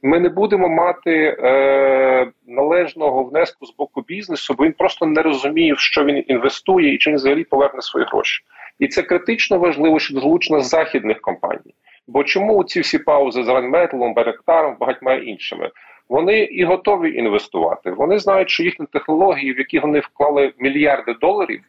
Ми 0.04 0.20
не 0.20 0.30
будемо 0.30 0.70
мати 0.70 1.38
е, 1.40 2.28
належного 2.48 3.24
внеску 3.24 3.66
з 3.66 3.76
боку 3.76 4.02
бізнесу, 4.02 4.56
бо 4.58 4.66
він 4.66 4.74
просто 4.74 5.06
не 5.06 5.22
розуміє, 5.22 5.76
що 5.78 6.06
він 6.06 6.24
інвестує 6.28 6.94
і 6.94 6.98
чи 6.98 7.10
він 7.10 7.18
взагалі 7.18 7.44
поверне 7.44 7.82
свої 7.82 8.06
гроші. 8.06 8.44
І 8.80 8.88
це 8.88 9.02
критично 9.02 9.60
важливо, 9.60 10.00
що 10.00 10.20
залучено 10.20 10.62
з 10.62 10.70
західних 10.70 11.22
компаній. 11.22 11.74
Бо 12.08 12.24
чому 12.24 12.64
ці 12.64 12.80
всі 12.80 13.00
паузи 13.00 13.44
з 13.44 13.48
Ранметалом, 13.48 14.14
Беректаром, 14.14 14.76
багатьма 14.80 15.14
іншими? 15.14 15.70
Вони 16.10 16.40
і 16.40 16.64
готові 16.64 17.18
інвестувати. 17.18 17.92
Вони 17.92 18.20
знають, 18.20 18.50
що 18.50 18.64
їхні 18.64 18.86
технології, 18.86 19.54
в 19.54 19.58
які 19.58 19.80
вони 19.80 20.00
вклали 20.00 20.54
мільярди 20.60 21.14
доларів 21.14 21.62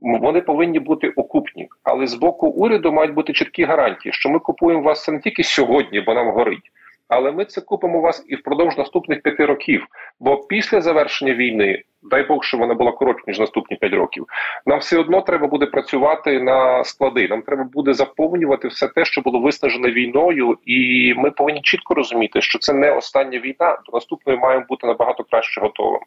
вони 0.00 0.40
повинні 0.40 0.78
бути 0.78 1.08
окупні, 1.08 1.68
але 1.82 2.06
з 2.06 2.14
боку 2.14 2.46
уряду 2.46 2.92
мають 2.92 3.14
бути 3.14 3.32
чіткі 3.32 3.64
гарантії, 3.64 4.12
що 4.12 4.30
ми 4.30 4.38
купуємо 4.38 4.82
вас 4.82 5.08
не 5.08 5.18
тільки 5.18 5.44
сьогодні, 5.44 6.00
бо 6.00 6.14
нам 6.14 6.30
горить, 6.30 6.70
але 7.08 7.32
ми 7.32 7.44
це 7.44 7.60
купимо 7.60 8.00
вас 8.00 8.24
і 8.28 8.36
впродовж 8.36 8.78
наступних 8.78 9.22
п'яти 9.22 9.46
років. 9.46 9.86
Бо 10.20 10.36
після 10.36 10.80
завершення 10.80 11.34
війни, 11.34 11.82
дай 12.02 12.22
Бог, 12.22 12.44
що 12.44 12.58
вона 12.58 12.74
була 12.74 12.92
коротша 12.92 13.24
ніж 13.26 13.38
наступні 13.38 13.76
п'ять 13.76 13.92
років. 13.92 14.26
Нам 14.66 14.78
все 14.78 14.98
одно 14.98 15.20
треба 15.20 15.46
буде 15.46 15.66
працювати 15.66 16.40
на 16.40 16.84
склади. 16.84 17.28
Нам 17.28 17.42
треба 17.42 17.64
буде 17.64 17.94
заповнювати 17.94 18.68
все 18.68 18.88
те, 18.88 19.04
що 19.04 19.20
було 19.20 19.40
виснажене 19.40 19.90
війною, 19.90 20.58
і 20.64 21.14
ми 21.16 21.30
повинні 21.30 21.60
чітко 21.62 21.94
розуміти, 21.94 22.40
що 22.40 22.58
це 22.58 22.72
не 22.72 22.90
остання 22.90 23.38
війна. 23.38 23.78
До 23.86 23.92
наступної 23.92 24.38
маємо 24.38 24.64
бути 24.68 24.86
набагато 24.86 25.24
краще 25.24 25.60
готовими. 25.60 26.04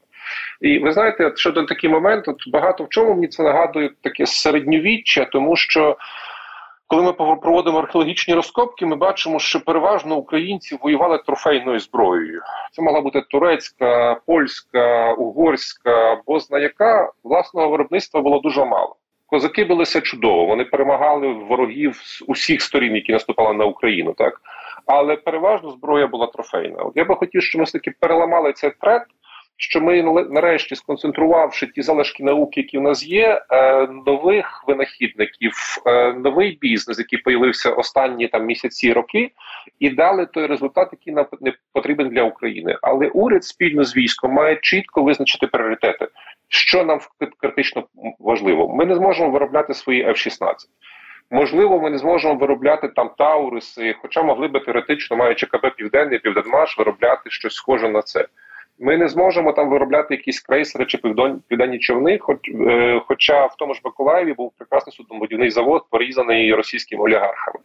І 0.62 0.79
ви 0.79 0.91
знаєте, 0.91 1.32
щодо 1.36 1.63
такий 1.63 1.89
момент, 1.89 2.27
от 2.27 2.38
багато 2.48 2.84
в 2.84 2.89
чому 2.89 3.13
мені 3.13 3.27
це 3.27 3.44
нагадує 3.44 3.89
таке 4.01 4.25
середньовіччя, 4.25 5.25
тому 5.25 5.56
що. 5.56 5.98
Коли 6.89 7.03
ми 7.03 7.13
проводимо 7.13 7.79
археологічні 7.79 8.34
розкопки, 8.34 8.86
ми 8.86 8.96
бачимо, 8.96 9.39
що 9.39 9.62
переважно 9.62 10.15
українці 10.15 10.77
воювали 10.81 11.17
трофейною 11.17 11.79
зброєю. 11.79 12.41
Це 12.72 12.81
могла 12.81 13.01
бути 13.01 13.22
турецька, 13.22 14.17
польська, 14.25 15.13
угорська, 15.13 16.22
бозна 16.27 16.60
яка 16.60 17.12
власного 17.24 17.69
виробництва 17.69 18.22
було 18.22 18.39
дуже 18.39 18.65
мало. 18.65 18.96
Козаки 19.25 19.65
билися 19.65 20.01
чудово. 20.01 20.46
Вони 20.46 20.65
перемагали 20.65 21.34
ворогів 21.34 21.96
з 21.96 22.24
усіх 22.27 22.62
сторін, 22.62 22.96
які 22.96 23.12
наступали 23.12 23.53
на 23.53 23.65
Україну, 23.65 24.13
так 24.13 24.41
але 24.86 25.15
переважно 25.15 25.72
зброя 25.72 26.08
була 26.08 26.27
трофейна. 26.27 26.84
От 26.84 26.93
я 26.96 27.05
би 27.05 27.15
хотів, 27.15 27.43
щоб 27.43 27.60
ми 27.60 27.65
все 27.65 27.74
таки 27.74 27.91
переламали 28.00 28.53
цей 28.53 28.72
тренд 28.81 29.01
що 29.61 29.81
ми 29.81 30.03
нарешті 30.29 30.75
сконцентрувавши 30.75 31.67
ті 31.67 31.81
залишки 31.81 32.23
науки, 32.23 32.61
які 32.61 32.77
в 32.77 32.81
нас 32.81 33.03
є, 33.03 33.41
е, 33.49 33.87
нових 34.05 34.63
винахідників, 34.67 35.53
е, 35.85 36.13
новий 36.13 36.57
бізнес, 36.61 36.99
який 36.99 37.19
появився 37.19 37.69
останні 37.69 38.27
там 38.27 38.45
місяці 38.45 38.93
роки, 38.93 39.31
і 39.79 39.89
дали 39.89 40.25
той 40.25 40.45
результат, 40.45 40.89
який 40.91 41.13
нам 41.13 41.25
не 41.41 41.53
потрібен 41.73 42.09
для 42.09 42.23
України. 42.23 42.77
Але 42.81 43.07
уряд 43.07 43.43
спільно 43.43 43.83
з 43.83 43.95
військом 43.95 44.31
має 44.31 44.55
чітко 44.55 45.03
визначити 45.03 45.47
пріоритети, 45.47 46.07
що 46.47 46.83
нам 46.83 46.99
критично 47.37 47.83
важливо. 48.19 48.75
Ми 48.75 48.85
не 48.85 48.95
зможемо 48.95 49.29
виробляти 49.29 49.73
свої 49.73 50.05
F-16. 50.07 50.53
Можливо, 51.31 51.79
ми 51.79 51.89
не 51.89 51.97
зможемо 51.97 52.35
виробляти 52.35 52.87
там 52.87 53.09
Тауриси, 53.17 53.95
хоча 54.01 54.23
могли 54.23 54.47
би 54.47 54.59
теоретично, 54.59 55.17
маючи 55.17 55.45
КБ 55.45 55.75
Південний 55.75 56.19
Південмаш, 56.19 56.77
виробляти 56.77 57.29
щось 57.29 57.53
схоже 57.53 57.89
на 57.89 58.01
це. 58.01 58.27
Ми 58.79 58.98
не 58.98 59.07
зможемо 59.07 59.53
там 59.53 59.69
виробляти 59.69 60.15
якісь 60.15 60.39
крейсери 60.39 60.86
чи 60.86 60.98
південні 61.48 61.79
човни, 61.79 62.17
хоч 62.17 62.38
е, 62.50 63.01
хоча 63.07 63.45
в 63.45 63.55
тому 63.55 63.74
ж 63.74 63.81
Миколаєві 63.86 64.33
був 64.33 64.53
прекрасний 64.57 64.93
суднобудівний 64.93 65.50
завод, 65.50 65.86
порізаний 65.89 66.53
російськими 66.53 67.03
олігархами. 67.03 67.59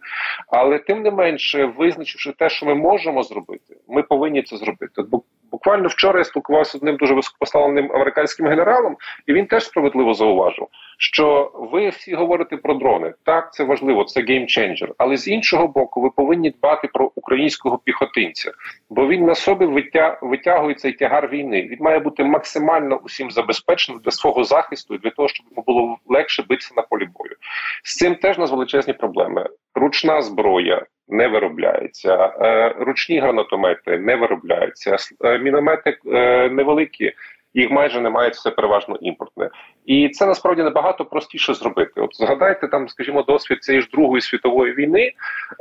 Але 0.49 0.79
тим 0.79 1.03
не 1.03 1.11
менше, 1.11 1.65
визначивши 1.65 2.33
те, 2.33 2.51
що 2.51 2.67
ми 2.67 2.75
можемо 2.75 3.23
зробити, 3.23 3.77
ми 3.89 4.03
повинні 4.03 4.43
це 4.43 4.57
зробити. 4.57 5.03
Бо 5.11 5.23
буквально 5.65 5.89
вчора 5.89 6.19
я 6.19 6.25
спілкувався 6.25 6.73
з 6.73 6.75
одним 6.75 6.97
дуже 6.97 7.15
високопоставленим 7.15 7.93
американським 7.93 8.47
генералом, 8.47 8.97
і 9.27 9.33
він 9.33 9.47
теж 9.47 9.65
справедливо 9.65 10.15
зауважив, 10.15 10.67
що 10.99 11.53
ви 11.55 11.89
всі 11.89 12.15
говорите 12.15 12.57
про 12.57 12.75
дрони. 12.75 13.15
Так, 13.25 13.55
це 13.55 13.65
важливо, 13.65 14.05
це 14.05 14.23
геймченджер. 14.23 14.93
Але 14.99 15.17
з 15.17 15.29
іншого 15.29 15.69
боку, 15.69 16.01
ви 16.01 16.11
повинні 16.11 16.51
дбати 16.51 16.89
про 16.93 17.11
українського 17.15 17.79
піхотинця, 17.79 18.53
бо 18.91 19.07
він 19.09 19.25
на 19.25 19.35
собі 19.35 19.85
витягує 20.23 20.75
цей 20.75 20.93
тягар 20.93 21.29
війни. 21.29 21.63
Він 21.63 21.79
має 21.81 21.99
бути 21.99 22.25
максимально 22.25 22.97
усім 22.97 23.31
забезпеченим 23.31 24.01
для 24.05 24.11
свого 24.11 24.45
захисту 24.45 24.95
і 24.95 24.99
для 24.99 25.11
того, 25.11 25.29
щоб 25.29 25.47
йому 25.51 25.65
було 25.67 25.99
легше 26.07 26.45
битися 26.49 26.75
на 26.77 26.83
полі 26.83 27.09
бою. 27.19 27.37
З 27.85 27.97
цим 27.97 28.15
теж 28.15 28.39
нас 28.39 28.51
величезні 28.51 28.93
проблеми. 28.93 29.47
Ручна 29.75 30.23
зброя 30.23 30.87
не 31.09 31.29
виробляється, 31.29 32.33
е, 32.41 32.75
ручні 32.79 33.21
гранатомети 33.21 33.99
не 33.99 34.17
виробляються, 34.17 34.97
е, 35.25 35.39
міномети 35.39 35.99
е, 36.07 36.49
невеликі. 36.49 37.13
Їх 37.57 37.71
майже 37.71 38.01
немає, 38.01 38.31
це 38.31 38.51
переважно 38.51 38.97
імпортне, 39.01 39.51
і 39.87 40.09
це 40.09 40.27
насправді 40.27 40.63
набагато 40.63 41.05
простіше 41.05 41.55
зробити. 41.55 42.01
От 42.01 42.17
згадайте 42.17 42.69
там, 42.69 42.89
скажімо, 42.89 43.23
досвід 43.23 43.65
цієї 43.65 43.83
ж 43.83 43.89
другої 43.93 44.21
світової 44.21 44.73
війни. 44.73 45.13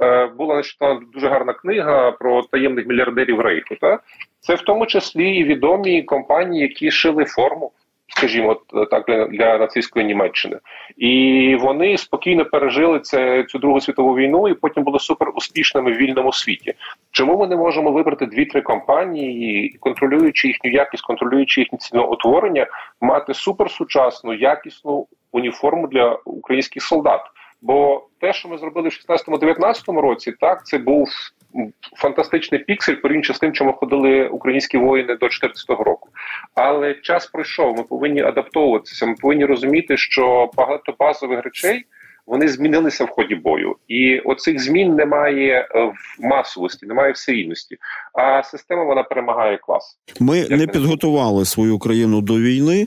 Е, 0.04 0.26
Була 0.26 0.56
нещодавно 0.56 1.02
дуже 1.14 1.28
гарна 1.28 1.54
книга 1.54 2.12
про 2.12 2.44
таємних 2.44 2.88
мільярдерів 2.88 3.40
рейху. 3.40 3.76
Та 3.82 4.00
це 4.40 4.56
в 4.56 4.62
тому 4.62 4.86
числі 4.86 5.36
і 5.36 5.44
відомі 5.44 6.04
компанії, 6.04 6.62
які 6.62 6.92
шили 6.92 7.26
форму 7.26 7.72
скажімо 8.18 8.62
так, 8.92 9.06
для, 9.08 9.26
для 9.26 9.58
нацистської 9.58 10.06
Німеччини, 10.06 10.60
і 10.98 11.56
вони 11.62 11.98
спокійно 11.98 12.46
пережили 12.46 13.00
це 13.00 13.44
цю 13.44 13.60
другу 13.60 13.82
світову 13.82 14.16
війну, 14.16 14.48
і 14.48 14.54
потім 14.54 14.84
були 14.84 15.00
супер 15.00 15.32
успішними 15.36 15.92
в 15.92 15.96
вільному 15.96 16.34
світі. 16.34 16.74
Чому 17.12 17.38
ми 17.38 17.48
не 17.48 17.56
можемо 17.56 17.92
вибрати 17.92 18.26
дві-три 18.26 18.62
компанії, 18.62 19.78
контролюючи 19.80 20.48
їхню 20.48 20.72
якість, 20.72 21.04
контролюючи 21.04 21.62
їхнє 21.62 21.80
ціноутворення, 21.80 22.68
мати 23.02 23.34
суперсучасну 23.34 24.34
якісну 24.34 25.08
уніформу 25.32 25.88
для 25.88 26.20
українських 26.26 26.84
солдат? 26.84 27.22
Бо 27.62 28.08
те, 28.20 28.34
що 28.34 28.50
ми 28.50 28.58
зробили 28.58 28.90
в 28.90 28.92
16-19 29.10 30.00
році, 30.00 30.32
так 30.40 30.66
це 30.66 30.78
був 30.78 31.08
фантастичний 31.98 32.64
піксель 32.64 32.96
порівняно 32.96 33.34
з 33.34 33.40
тим, 33.40 33.54
чому 33.54 33.74
ходили 33.74 34.28
українські 34.28 34.78
воїни 34.78 35.16
до 35.16 35.26
14-го 35.26 35.84
року. 35.84 36.03
Але 36.56 36.94
час 36.94 37.28
пройшов. 37.28 37.78
Ми 37.78 37.84
повинні 37.84 38.22
адаптовуватися. 38.22 39.06
Ми 39.06 39.16
повинні 39.22 39.46
розуміти, 39.46 39.98
що 39.98 40.52
багато 40.58 40.96
базових 41.00 41.44
речей 41.44 41.86
вони 42.28 42.48
змінилися 42.48 43.06
в 43.06 43.10
ході 43.10 43.36
бою, 43.36 43.76
і 43.88 44.20
оцих 44.20 44.64
змін 44.64 44.96
немає 44.96 45.68
е, 45.76 45.86
в 46.20 46.26
масовості, 46.26 46.86
немає 46.86 47.12
в 47.12 47.18
серійності. 47.18 47.78
А 48.14 48.44
система 48.44 48.84
вона 48.84 49.04
перемагає 49.04 49.58
клас. 49.58 49.98
Ми 50.20 50.38
Як 50.38 50.50
не 50.50 50.68
підготували 50.68 51.46
свою 51.46 51.80
країну 51.80 52.22
до 52.22 52.40
війни, 52.40 52.86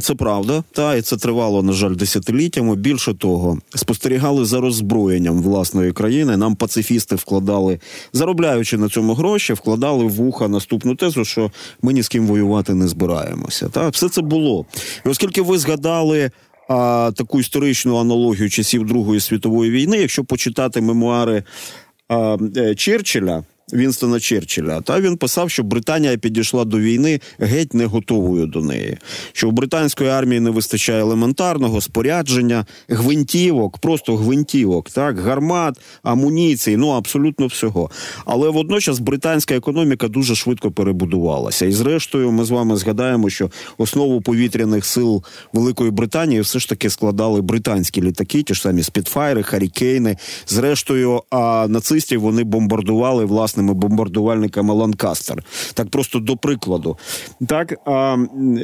це 0.00 0.14
правда. 0.14 0.62
Та 0.72 0.94
і 0.94 1.02
це 1.02 1.16
тривало 1.16 1.62
на 1.62 1.72
жаль 1.72 1.94
десятиліттями. 1.94 2.76
Більше 2.76 3.14
того, 3.14 3.58
спостерігали 3.74 4.44
за 4.44 4.60
роззброєнням 4.60 5.42
власної 5.42 5.92
країни. 5.92 6.36
Нам 6.36 6.56
пацифісти 6.56 7.14
вкладали, 7.14 7.80
заробляючи 8.12 8.78
на 8.78 8.88
цьому 8.88 9.14
гроші, 9.14 9.52
вкладали 9.52 10.04
в 10.04 10.10
вуха 10.10 10.48
наступну 10.48 10.94
тезу, 10.94 11.24
що 11.24 11.50
ми 11.82 11.92
ні 11.92 12.02
з 12.02 12.08
ким 12.08 12.26
воювати 12.26 12.74
не 12.74 12.88
збираємося. 12.88 13.68
Та 13.68 13.88
все 13.88 14.08
це 14.08 14.22
було, 14.22 14.66
і 15.06 15.08
оскільки 15.08 15.42
ви 15.42 15.58
згадали 15.58 16.30
а, 16.68 17.12
таку 17.16 17.40
історичну 17.40 17.96
аналогію 17.96 18.50
часів 18.50 18.86
Другої 18.86 19.20
світової 19.20 19.70
війни, 19.70 19.96
якщо 19.96 20.24
почитати 20.24 20.80
мемуари 20.80 21.42
а, 22.08 22.36
е, 22.56 22.74
Черчилля, 22.74 23.44
Вінстона 23.72 24.20
Черчилля. 24.20 24.80
Та 24.80 25.00
він 25.00 25.16
писав, 25.16 25.50
що 25.50 25.62
Британія 25.62 26.16
підійшла 26.16 26.64
до 26.64 26.78
війни 26.78 27.20
геть 27.38 27.74
не 27.74 27.86
готовою 27.86 28.46
до 28.46 28.60
неї. 28.60 28.98
Що 29.32 29.48
в 29.48 29.52
британської 29.52 30.10
армії 30.10 30.40
не 30.40 30.50
вистачає 30.50 31.00
елементарного 31.00 31.80
спорядження, 31.80 32.66
гвинтівок, 32.88 33.78
просто 33.78 34.16
гвинтівок, 34.16 34.90
так, 34.90 35.18
гармат, 35.18 35.80
амуніції, 36.02 36.76
ну 36.76 36.88
абсолютно 36.88 37.46
всього. 37.46 37.90
Але 38.24 38.48
водночас 38.48 38.98
британська 38.98 39.54
економіка 39.54 40.08
дуже 40.08 40.34
швидко 40.34 40.70
перебудувалася. 40.70 41.66
І 41.66 41.72
зрештою, 41.72 42.32
ми 42.32 42.44
з 42.44 42.50
вами 42.50 42.76
згадаємо, 42.76 43.30
що 43.30 43.50
основу 43.78 44.20
повітряних 44.20 44.84
сил 44.84 45.24
Великої 45.52 45.90
Британії 45.90 46.40
все 46.40 46.58
ж 46.58 46.68
таки 46.68 46.90
складали 46.90 47.40
британські 47.40 48.02
літаки, 48.02 48.42
ті 48.42 48.54
ж 48.54 48.60
самі 48.60 48.82
Спітфайри, 48.82 49.42
Харікейни. 49.42 50.16
Зрештою, 50.46 51.22
а 51.30 51.66
нацистів 51.68 52.20
вони 52.20 52.44
бомбардували 52.44 53.24
власне 53.24 53.53
власними 53.54 53.74
бомбардувальниками 53.74 54.74
Ланкастер. 54.74 55.44
Так 55.74 55.90
просто 55.90 56.18
до 56.18 56.36
прикладу. 56.36 56.98
Так 57.48 57.74
а, 57.86 58.16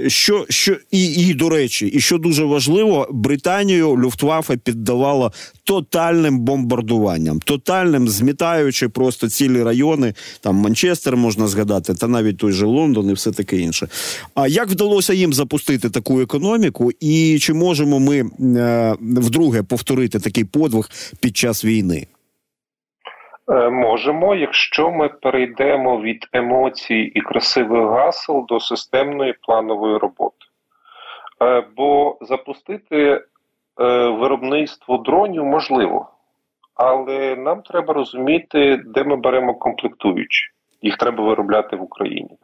що 0.07 0.46
що 0.48 0.76
і, 0.90 1.05
і 1.05 1.35
до 1.35 1.48
речі, 1.48 1.87
і 1.87 2.00
що 2.00 2.18
дуже 2.18 2.44
важливо, 2.44 3.09
Британію 3.11 3.96
Люфтваффе 3.96 4.57
піддавала 4.57 5.33
тотальним 5.64 6.38
бомбардуванням, 6.38 7.40
тотальним 7.40 8.09
змітаючи 8.09 8.88
просто 8.88 9.29
цілі 9.29 9.62
райони, 9.62 10.14
там 10.40 10.57
Манчестер 10.57 11.16
можна 11.16 11.46
згадати, 11.46 11.94
та 11.94 12.09
навіть 12.09 12.38
той 12.38 12.53
же 12.53 12.66
Лондон 12.66 13.11
і 13.11 13.12
все 13.12 13.33
таке 13.33 13.59
інше. 13.59 13.88
А 14.35 14.48
як 14.48 14.68
вдалося 14.68 15.12
їм 15.12 15.33
запустити 15.33 15.90
таку 15.90 16.20
економіку, 16.20 16.90
і 17.00 17.38
чи 17.40 17.53
можемо 17.53 18.00
ми 18.00 18.31
е, 18.59 18.96
вдруге 19.00 19.62
повторити 19.62 20.18
такий 20.18 20.44
подвиг 20.44 20.90
під 21.20 21.37
час 21.37 21.64
війни? 21.64 22.07
Е, 23.51 23.71
можемо, 23.71 24.35
якщо 24.35 24.91
ми 24.91 25.09
перейдемо 25.09 26.01
від 26.01 26.29
емоцій 26.33 27.13
і 27.15 27.21
красивих 27.21 27.91
гасел 27.91 28.47
до 28.49 28.61
системної 28.61 29.35
планової 29.43 29.99
роботи. 29.99 30.47
Е, 31.43 31.65
бо 31.77 32.19
запустити 32.21 32.97
е, 33.01 33.21
виробництво 34.09 34.97
дронів 34.99 35.45
можливо, 35.45 36.11
але 36.75 37.37
нам 37.37 37.63
треба 37.63 37.95
розуміти, 37.95 38.81
де 38.85 39.05
ми 39.05 39.17
беремо 39.17 39.55
комплектуючі. 39.55 40.47
Їх 40.83 40.97
треба 40.97 41.25
виробляти 41.25 41.77
в 41.77 41.83
Україні 41.83 42.39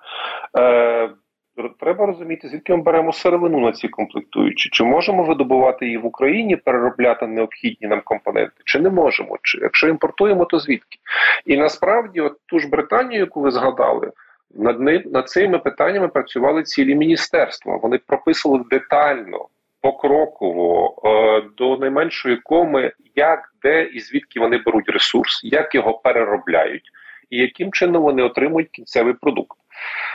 треба 1.81 2.07
розуміти, 2.07 2.49
звідки 2.49 2.77
ми 2.77 2.83
беремо 2.83 3.12
сировину 3.12 3.61
на 3.61 3.73
ці 3.73 3.88
комплектуючі. 3.88 4.69
Чи 4.73 4.85
можемо 4.85 5.25
видобувати 5.25 5.85
її 5.85 5.99
в 5.99 6.07
Україні, 6.07 6.57
переробляти 6.57 7.27
необхідні 7.27 7.88
нам 7.88 8.01
компоненти, 8.05 8.62
чи 8.64 8.81
не 8.81 8.90
можемо? 8.90 9.38
Чи 9.42 9.59
якщо 9.62 9.88
імпортуємо, 9.88 10.45
то 10.45 10.59
звідки? 10.59 10.99
І 11.47 11.57
насправді, 11.57 12.21
от 12.21 12.37
ту 12.47 12.59
ж 12.59 12.69
Британію, 12.69 13.21
яку 13.21 13.40
ви 13.40 13.51
згадали. 13.51 14.12
Над 14.55 14.81
ним 14.81 15.03
над 15.07 15.29
цими 15.29 15.59
питаннями 15.59 16.09
працювали 16.09 16.62
цілі 16.62 16.95
міністерства. 16.95 17.77
Вони 17.77 17.99
прописували 17.99 18.64
детально, 18.71 19.49
покроково 19.81 20.95
е, 21.05 21.42
до 21.57 21.77
найменшої 21.77 22.37
коми, 22.37 22.92
як, 23.14 23.53
де 23.62 23.83
і 23.83 24.01
звідки 24.01 24.40
вони 24.40 24.59
беруть 24.59 24.88
ресурс, 24.88 25.40
як 25.45 25.75
його 25.75 25.95
переробляють, 25.95 26.90
і 27.31 27.38
яким 27.38 27.73
чином 27.73 28.03
вони 28.03 28.23
отримують 28.23 28.71
кінцевий 28.71 29.14
продукт. 29.14 29.59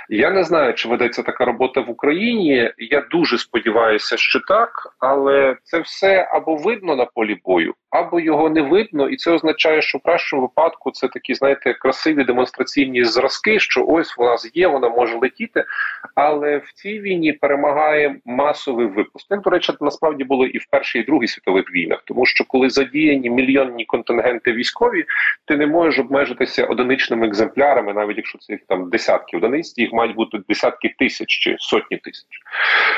Я 0.10 0.32
не 0.32 0.44
знаю, 0.44 0.74
чи 0.74 0.90
ведеться 0.90 1.24
така 1.24 1.46
робота 1.46 1.82
в 1.82 1.90
Україні. 1.90 2.72
Я 2.78 3.02
дуже 3.12 3.38
сподіваюся, 3.38 4.18
що 4.18 4.40
так, 4.48 4.72
але 5.00 5.58
це 5.64 5.80
все 5.80 6.30
або 6.32 6.56
видно 6.56 6.96
на 6.96 7.06
полі 7.06 7.38
бою, 7.46 7.74
або 7.90 8.20
його 8.20 8.50
не 8.50 8.62
видно, 8.62 9.10
і 9.10 9.16
це 9.16 9.32
означає, 9.32 9.82
що 9.82 9.98
в 9.98 10.02
кращому 10.02 10.42
випадку 10.42 10.92
це 10.92 11.08
такі, 11.08 11.34
знаєте, 11.34 11.74
красиві 11.74 12.24
демонстраційні 12.24 13.04
зразки, 13.04 13.60
що 13.60 13.86
ось 13.88 14.18
вона 14.18 14.36
є, 14.54 14.68
вона 14.68 14.90
може 14.90 15.18
летіти. 15.18 15.66
Але 16.16 16.58
в 16.58 16.72
цій 16.74 17.00
війні 17.00 17.34
перемагає 17.34 18.16
масовий 18.26 18.88
випуск. 18.88 19.28
Як, 19.30 19.42
до 19.42 19.50
речі, 19.50 19.74
насправді 19.82 20.24
було 20.24 20.46
і 20.46 20.58
в 20.58 20.66
першій 20.72 21.00
і 21.00 21.04
другій 21.04 21.28
світових 21.28 21.72
війнах, 21.72 22.04
тому 22.06 22.26
що 22.26 22.46
коли 22.48 22.70
задіяні 22.70 23.30
мільйонні 23.30 23.86
контингенти 23.86 24.54
військові, 24.54 25.06
ти 25.46 25.58
не 25.58 25.68
можеш 25.68 26.00
обмежитися 26.00 26.66
одиничними 26.66 27.28
екземплярами, 27.28 27.94
навіть 27.94 28.18
якщо 28.18 28.38
це 28.38 28.58
там 28.68 28.90
десятки 28.90 29.38
одиниць, 29.38 29.51
їх 29.78 29.94
мають 29.94 30.16
бути 30.16 30.38
десятки 30.50 30.96
тисяч 31.00 31.28
чи 31.28 31.56
сотні 31.60 31.98
тисяч. 31.98 32.28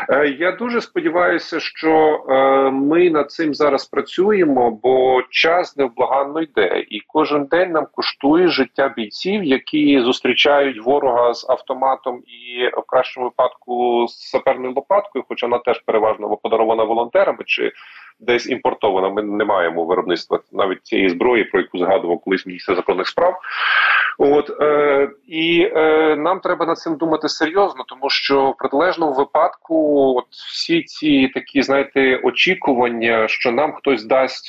Е, 0.10 0.28
я 0.28 0.52
дуже 0.52 0.82
сподіваюся, 0.82 1.60
що 1.60 2.26
е, 2.30 2.72
ми 2.72 3.10
над 3.10 3.32
цим 3.32 3.54
зараз 3.54 3.86
працюємо, 3.86 4.72
бо 4.84 5.22
час 5.30 5.78
невблаганно 5.78 6.42
йде, 6.42 6.86
і 6.90 7.00
кожен 7.08 7.46
день 7.46 7.72
нам 7.72 7.88
коштує 7.92 8.48
життя 8.48 8.94
бійців, 8.98 9.44
які 9.44 10.00
зустрічають 10.00 10.86
ворога 10.86 11.34
з 11.34 11.50
автоматом 11.50 12.24
і 12.28 12.68
в 12.68 12.82
кращому 12.88 13.26
випадку 13.26 14.06
з 14.08 14.30
саперною 14.30 14.74
лопаткою, 14.74 15.26
хоча 15.28 15.48
вона 15.48 15.58
теж 15.58 15.80
переважно 15.86 16.38
подарована 16.38 16.84
волонтерами 16.84 17.44
чи 17.46 17.72
десь 18.20 18.50
імпортована. 18.50 19.10
Ми 19.10 19.24
не 19.24 19.46
маємо 19.46 19.86
виробництва 19.86 20.40
навіть 20.52 20.80
цієї 20.84 21.10
зброї, 21.10 21.44
про 21.44 21.60
яку 21.60 21.78
згадував 21.78 22.20
колись 22.20 22.46
міністр 22.46 22.76
закордонних 22.76 23.08
справ. 23.08 23.40
От 24.18 24.62
е, 24.62 25.10
і 25.28 25.72
е, 25.76 26.16
нам 26.16 26.40
треба 26.40 26.66
над 26.66 26.78
цим 26.78 26.96
думати 26.96 27.30
серйозно, 27.30 27.84
тому 27.88 28.10
що 28.10 28.50
в 28.50 28.58
протилежному 28.58 29.14
випадку, 29.14 30.06
от 30.18 30.26
всі 30.30 30.84
ці 30.84 31.28
такі, 31.28 31.62
знаєте, 31.62 32.20
очікування, 32.24 33.28
що 33.28 33.52
нам 33.52 33.74
хтось 33.74 34.06
дасть 34.06 34.48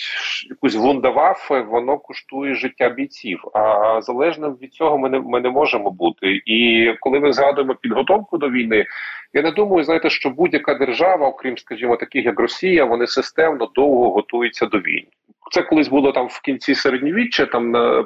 якусь 0.50 0.76
вундавафе, 0.76 1.60
воно 1.60 1.98
коштує 1.98 2.54
життя 2.54 2.88
бійців. 2.88 3.44
А 3.54 4.00
залежно 4.00 4.50
від 4.50 4.74
цього, 4.74 4.98
ми 4.98 5.08
не 5.08 5.20
ми 5.20 5.40
не 5.40 5.50
можемо 5.50 5.90
бути. 5.90 6.42
І 6.46 6.90
коли 7.00 7.20
ми 7.20 7.32
згадуємо 7.32 7.74
підготовку 7.74 8.38
до 8.38 8.50
війни, 8.50 8.86
я 9.32 9.42
не 9.42 9.50
думаю, 9.50 9.84
знаєте, 9.84 10.10
що 10.10 10.30
будь-яка 10.30 10.74
держава, 10.74 11.28
окрім, 11.28 11.58
скажімо, 11.58 11.96
таких 11.96 12.24
як 12.24 12.40
Росія, 12.40 12.84
вони 12.84 13.06
системно 13.06 13.53
довго 13.74 14.10
готуються 14.10 14.66
до 14.66 14.78
війн. 14.78 15.06
Це 15.50 15.62
колись 15.62 15.88
було 15.88 16.12
там 16.12 16.26
в 16.26 16.40
кінці 16.40 16.74
середньовіччя, 16.74 17.46
там 17.46 17.70
на 17.70 18.00
е, 18.00 18.04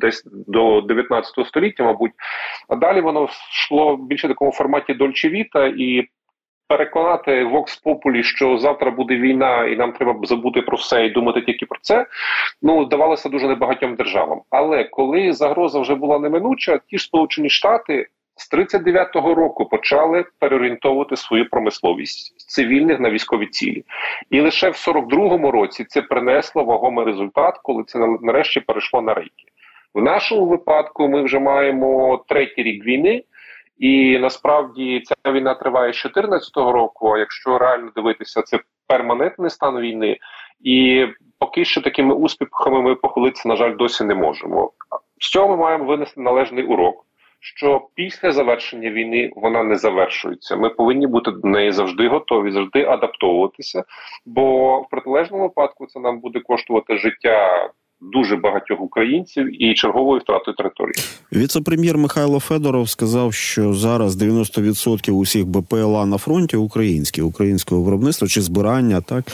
десь 0.00 0.24
до 0.46 0.80
19 0.80 1.46
століття, 1.46 1.84
мабуть. 1.84 2.12
А 2.68 2.76
далі 2.76 3.00
воно 3.00 3.28
йшло 3.52 3.96
більше 3.96 4.26
в 4.26 4.30
такому 4.30 4.52
форматі 4.52 4.94
Дольчевіта 4.94 5.66
і. 5.66 6.08
Переконати 6.68 7.44
Вокс 7.44 7.76
Популі, 7.76 8.22
що 8.22 8.58
завтра 8.58 8.90
буде 8.90 9.16
війна, 9.16 9.64
і 9.64 9.76
нам 9.76 9.92
треба 9.92 10.26
забути 10.26 10.62
про 10.62 10.76
все 10.76 11.06
і 11.06 11.10
думати 11.10 11.40
тільки 11.40 11.66
про 11.66 11.78
це. 11.82 12.06
Ну 12.62 12.84
здавалося 12.84 13.28
дуже 13.28 13.48
небагатьом 13.48 13.94
державам. 13.94 14.42
Але 14.50 14.84
коли 14.84 15.32
загроза 15.32 15.80
вже 15.80 15.94
була 15.94 16.18
неминуча, 16.18 16.80
ті 16.86 16.98
ж 16.98 17.04
Сполучені 17.04 17.50
Штати 17.50 18.06
з 18.36 18.52
39-го 18.52 19.34
року 19.34 19.66
почали 19.66 20.24
переорієнтовувати 20.38 21.16
свою 21.16 21.50
промисловість 21.50 22.40
з 22.40 22.46
цивільних 22.46 23.00
на 23.00 23.10
військові 23.10 23.46
цілі, 23.46 23.84
і 24.30 24.40
лише 24.40 24.70
в 24.70 24.72
42-му 24.72 25.50
році 25.50 25.84
це 25.84 26.02
принесло 26.02 26.64
вагомий 26.64 27.04
результат, 27.04 27.60
коли 27.62 27.84
це 27.84 27.98
нарешті 28.22 28.60
перейшло 28.60 29.02
на 29.02 29.14
рейки. 29.14 29.44
В 29.94 30.02
нашому 30.02 30.46
випадку 30.46 31.08
ми 31.08 31.22
вже 31.22 31.38
маємо 31.38 32.24
третій 32.28 32.62
рік 32.62 32.84
війни, 32.84 33.24
і 33.78 34.18
насправді 34.18 35.02
ця 35.04 35.32
війна 35.32 35.54
триває 35.54 35.92
з 35.92 36.02
2014 36.02 36.56
року. 36.56 37.08
А 37.08 37.18
якщо 37.18 37.58
реально 37.58 37.90
дивитися, 37.96 38.42
це 38.42 38.58
перманентний 38.86 39.50
стан 39.50 39.80
війни, 39.80 40.18
і 40.60 41.06
поки 41.38 41.64
що 41.64 41.80
такими 41.80 42.14
успіхами 42.14 42.82
ми 42.82 42.94
похвалитися, 42.94 43.48
на 43.48 43.56
жаль, 43.56 43.76
досі 43.76 44.04
не 44.04 44.14
можемо. 44.14 44.72
З 45.20 45.30
цього 45.30 45.48
ми 45.48 45.56
маємо 45.56 45.84
винести 45.84 46.20
належний 46.20 46.64
урок 46.64 47.06
що 47.44 47.88
після 47.94 48.32
завершення 48.32 48.90
війни 48.90 49.30
вона 49.36 49.62
не 49.62 49.76
завершується. 49.76 50.56
Ми 50.56 50.70
повинні 50.70 51.06
бути 51.06 51.30
до 51.30 51.48
неї 51.48 51.72
завжди 51.72 52.08
готові, 52.08 52.52
завжди 52.52 52.84
адаптовуватися. 52.84 53.84
Бо 54.26 54.78
в 54.80 54.88
протилежному 54.90 55.42
випадку 55.42 55.86
це 55.86 56.00
нам 56.00 56.20
буде 56.20 56.40
коштувати 56.40 56.96
життя. 56.96 57.70
Дуже 58.00 58.36
багатьох 58.36 58.80
українців 58.80 59.62
і 59.62 59.74
черговою 59.74 60.20
втратою 60.20 60.56
території. 60.56 60.94
Віце-прем'єр 61.32 61.98
Михайло 61.98 62.40
Федоров 62.40 62.88
сказав, 62.88 63.34
що 63.34 63.72
зараз 63.72 64.22
90% 64.22 65.12
усіх 65.12 65.46
БПЛА 65.46 66.06
на 66.06 66.18
фронті 66.18 66.56
українські, 66.56 67.22
українського 67.22 67.82
виробництва 67.82 68.28
чи 68.28 68.40
збирання, 68.40 69.00
так 69.00 69.24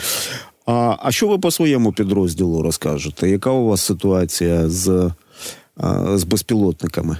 а 0.66 0.96
а 1.02 1.12
що 1.12 1.28
ви 1.28 1.38
по 1.38 1.50
своєму 1.50 1.92
підрозділу 1.92 2.62
розкажете? 2.62 3.28
Яка 3.28 3.50
у 3.50 3.66
вас 3.66 3.80
ситуація 3.80 4.68
з, 4.68 5.10
з 6.14 6.24
безпілотниками? 6.24 7.16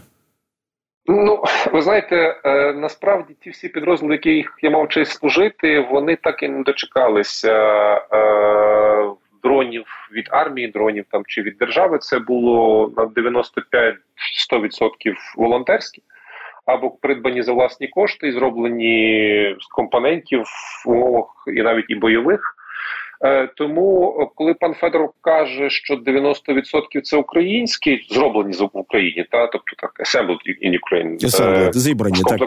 Ну, 1.12 1.42
ви 1.73 1.83
знаєте, 1.83 2.40
е, 2.44 2.73
насправді 2.73 3.35
ті 3.40 3.51
всі 3.51 3.68
підрозділи, 3.68 4.12
яких 4.12 4.59
я 4.62 4.70
мав 4.70 4.88
честь 4.88 5.12
служити, 5.12 5.81
вони 5.81 6.16
так 6.16 6.42
і 6.42 6.49
не 6.49 6.62
дочекалися 6.62 7.53
е, 8.12 9.11
дронів 9.42 9.85
від 10.12 10.29
армії, 10.31 10.68
дронів 10.68 11.05
там 11.11 11.23
чи 11.27 11.42
від 11.42 11.57
держави. 11.59 11.99
Це 11.99 12.18
було 12.18 12.92
на 12.96 13.05
95-100% 13.05 13.94
волонтерські. 15.37 16.03
Або 16.66 16.90
придбані 16.90 17.42
за 17.42 17.53
власні 17.53 17.88
кошти 17.88 18.29
і 18.29 18.33
зроблені 18.33 19.57
з 19.61 19.66
компонентів 19.66 20.44
умовах 20.87 21.44
і 21.46 21.62
навіть 21.62 21.87
і 21.88 21.94
бойових. 21.94 22.57
Е, 23.24 23.46
тому, 23.56 24.14
коли 24.35 24.54
пан 24.54 24.74
Федоров 24.74 25.12
каже, 25.20 25.70
що 25.70 25.94
90% 25.94 27.00
це 27.02 27.16
українські, 27.16 28.06
зроблені 28.11 28.52
в 28.52 28.70
Україні, 28.72 29.26
та 29.30 29.46
тобто 29.46 29.76
так 29.78 29.92
assembled 30.00 30.38
in 30.64 30.78
Ukraine, 30.78 31.24
Assembled, 31.24 31.72
зібрані 31.72 32.20
так. 32.28 32.40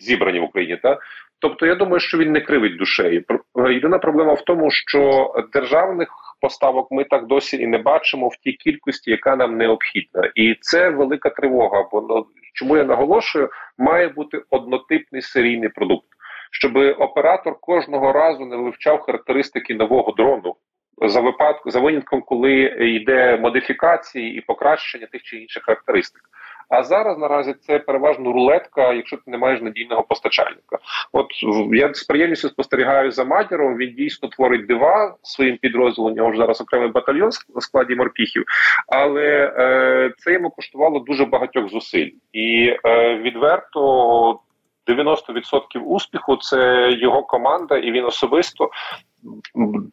зібрані 0.00 0.40
в 0.40 0.44
Україні, 0.44 0.78
та 0.82 0.98
тобто 1.38 1.66
я 1.66 1.74
думаю, 1.74 2.00
що 2.00 2.18
він 2.18 2.32
не 2.32 2.40
кривить 2.40 2.76
душею. 2.76 3.24
Єдина 3.70 3.98
проблема 3.98 4.32
в 4.32 4.44
тому, 4.44 4.70
що 4.70 5.32
державних 5.52 6.08
поставок 6.40 6.90
ми 6.90 7.04
так 7.04 7.26
досі 7.26 7.56
і 7.56 7.66
не 7.66 7.78
бачимо 7.78 8.28
в 8.28 8.36
тій 8.36 8.52
кількості, 8.52 9.10
яка 9.10 9.36
нам 9.36 9.56
необхідна, 9.56 10.30
і 10.34 10.56
це 10.60 10.90
велика 10.90 11.30
тривога. 11.30 11.88
Бо 11.92 12.06
ну, 12.08 12.26
чому 12.54 12.76
я 12.76 12.84
наголошую, 12.84 13.48
має 13.78 14.08
бути 14.08 14.42
однотипний 14.50 15.22
серійний 15.22 15.68
продукт 15.68 16.06
щоб 16.52 16.76
оператор 16.98 17.60
кожного 17.60 18.12
разу 18.12 18.46
не 18.46 18.56
вивчав 18.56 19.00
характеристики 19.00 19.74
нового 19.74 20.12
дрону 20.12 20.56
за 21.02 21.20
випадку 21.20 21.70
за 21.70 21.80
винятком, 21.80 22.22
коли 22.22 22.52
йде 22.80 23.36
модифікації 23.36 24.38
і 24.38 24.40
покращення 24.40 25.06
тих 25.06 25.22
чи 25.22 25.36
інших 25.36 25.62
характеристик. 25.62 26.22
А 26.68 26.82
зараз 26.82 27.18
наразі 27.18 27.54
це 27.54 27.78
переважно 27.78 28.32
рулетка, 28.32 28.92
якщо 28.92 29.16
ти 29.16 29.22
не 29.26 29.38
маєш 29.38 29.60
надійного 29.60 30.02
постачальника. 30.02 30.78
От 31.12 31.26
я 31.72 31.94
з 31.94 32.04
приємністю 32.04 32.48
спостерігаю 32.48 33.10
за 33.10 33.24
матіром. 33.24 33.76
Він 33.76 33.94
дійсно 33.94 34.28
творить 34.28 34.66
дива 34.66 35.16
своїм 35.22 35.56
підрозділом. 35.56 36.12
У 36.12 36.14
нього 36.16 36.32
ж 36.32 36.38
зараз 36.38 36.60
окремий 36.60 36.88
батальйон 36.88 37.30
на 37.54 37.60
складі 37.60 37.94
морпіхів, 37.94 38.44
але 38.86 39.54
е, 39.58 40.12
це 40.18 40.32
йому 40.32 40.50
коштувало 40.50 40.98
дуже 40.98 41.24
багатьох 41.24 41.68
зусиль, 41.68 42.10
і 42.32 42.76
е, 42.84 43.16
відверто 43.16 44.40
90% 44.88 45.78
успіху 45.86 46.36
це 46.36 46.88
його 47.00 47.22
команда, 47.22 47.76
і 47.76 47.92
він 47.92 48.04
особисто 48.04 48.70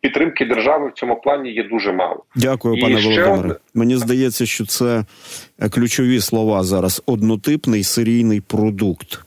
підтримки 0.02 0.45
держави 0.45 0.89
в 0.89 0.99
цьому 0.99 1.21
плані 1.21 1.52
є 1.52 1.63
дуже 1.63 1.91
мало. 1.91 2.23
Дякую, 2.36 2.82
пане 2.82 3.02
Володимире. 3.02 3.56
Мені 3.73 3.95
здається, 3.95 4.45
що 4.45 4.65
це 4.65 5.06
ключові 5.71 6.19
слова 6.19 6.63
зараз: 6.63 7.04
однотипний 7.06 7.84
серійний 7.84 8.41
продукт. 8.41 9.19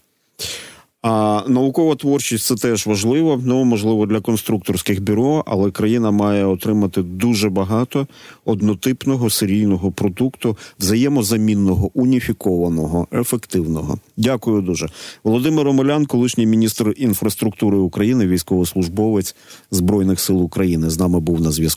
А 1.02 1.42
наукова 1.48 1.94
творчість 1.94 2.46
це 2.46 2.54
теж 2.54 2.86
важливо. 2.86 3.40
Ну 3.44 3.64
можливо 3.64 4.06
для 4.06 4.20
конструкторських 4.20 5.02
бюро, 5.02 5.44
але 5.46 5.70
країна 5.70 6.10
має 6.10 6.44
отримати 6.44 7.02
дуже 7.02 7.50
багато 7.50 8.06
однотипного 8.44 9.30
серійного 9.30 9.92
продукту, 9.92 10.56
взаємозамінного, 10.78 11.90
уніфікованого, 11.94 13.06
ефективного. 13.12 13.98
Дякую 14.16 14.62
дуже, 14.62 14.88
Володимир 15.24 15.68
Омелян, 15.68 16.06
колишній 16.06 16.46
міністр 16.46 16.94
інфраструктури 16.96 17.78
України, 17.78 18.26
військовослужбовець 18.26 19.36
збройних 19.70 20.20
сил 20.20 20.42
України, 20.42 20.90
з 20.90 20.98
нами 20.98 21.20
був 21.20 21.40
на 21.40 21.50
зв'язку. 21.50 21.72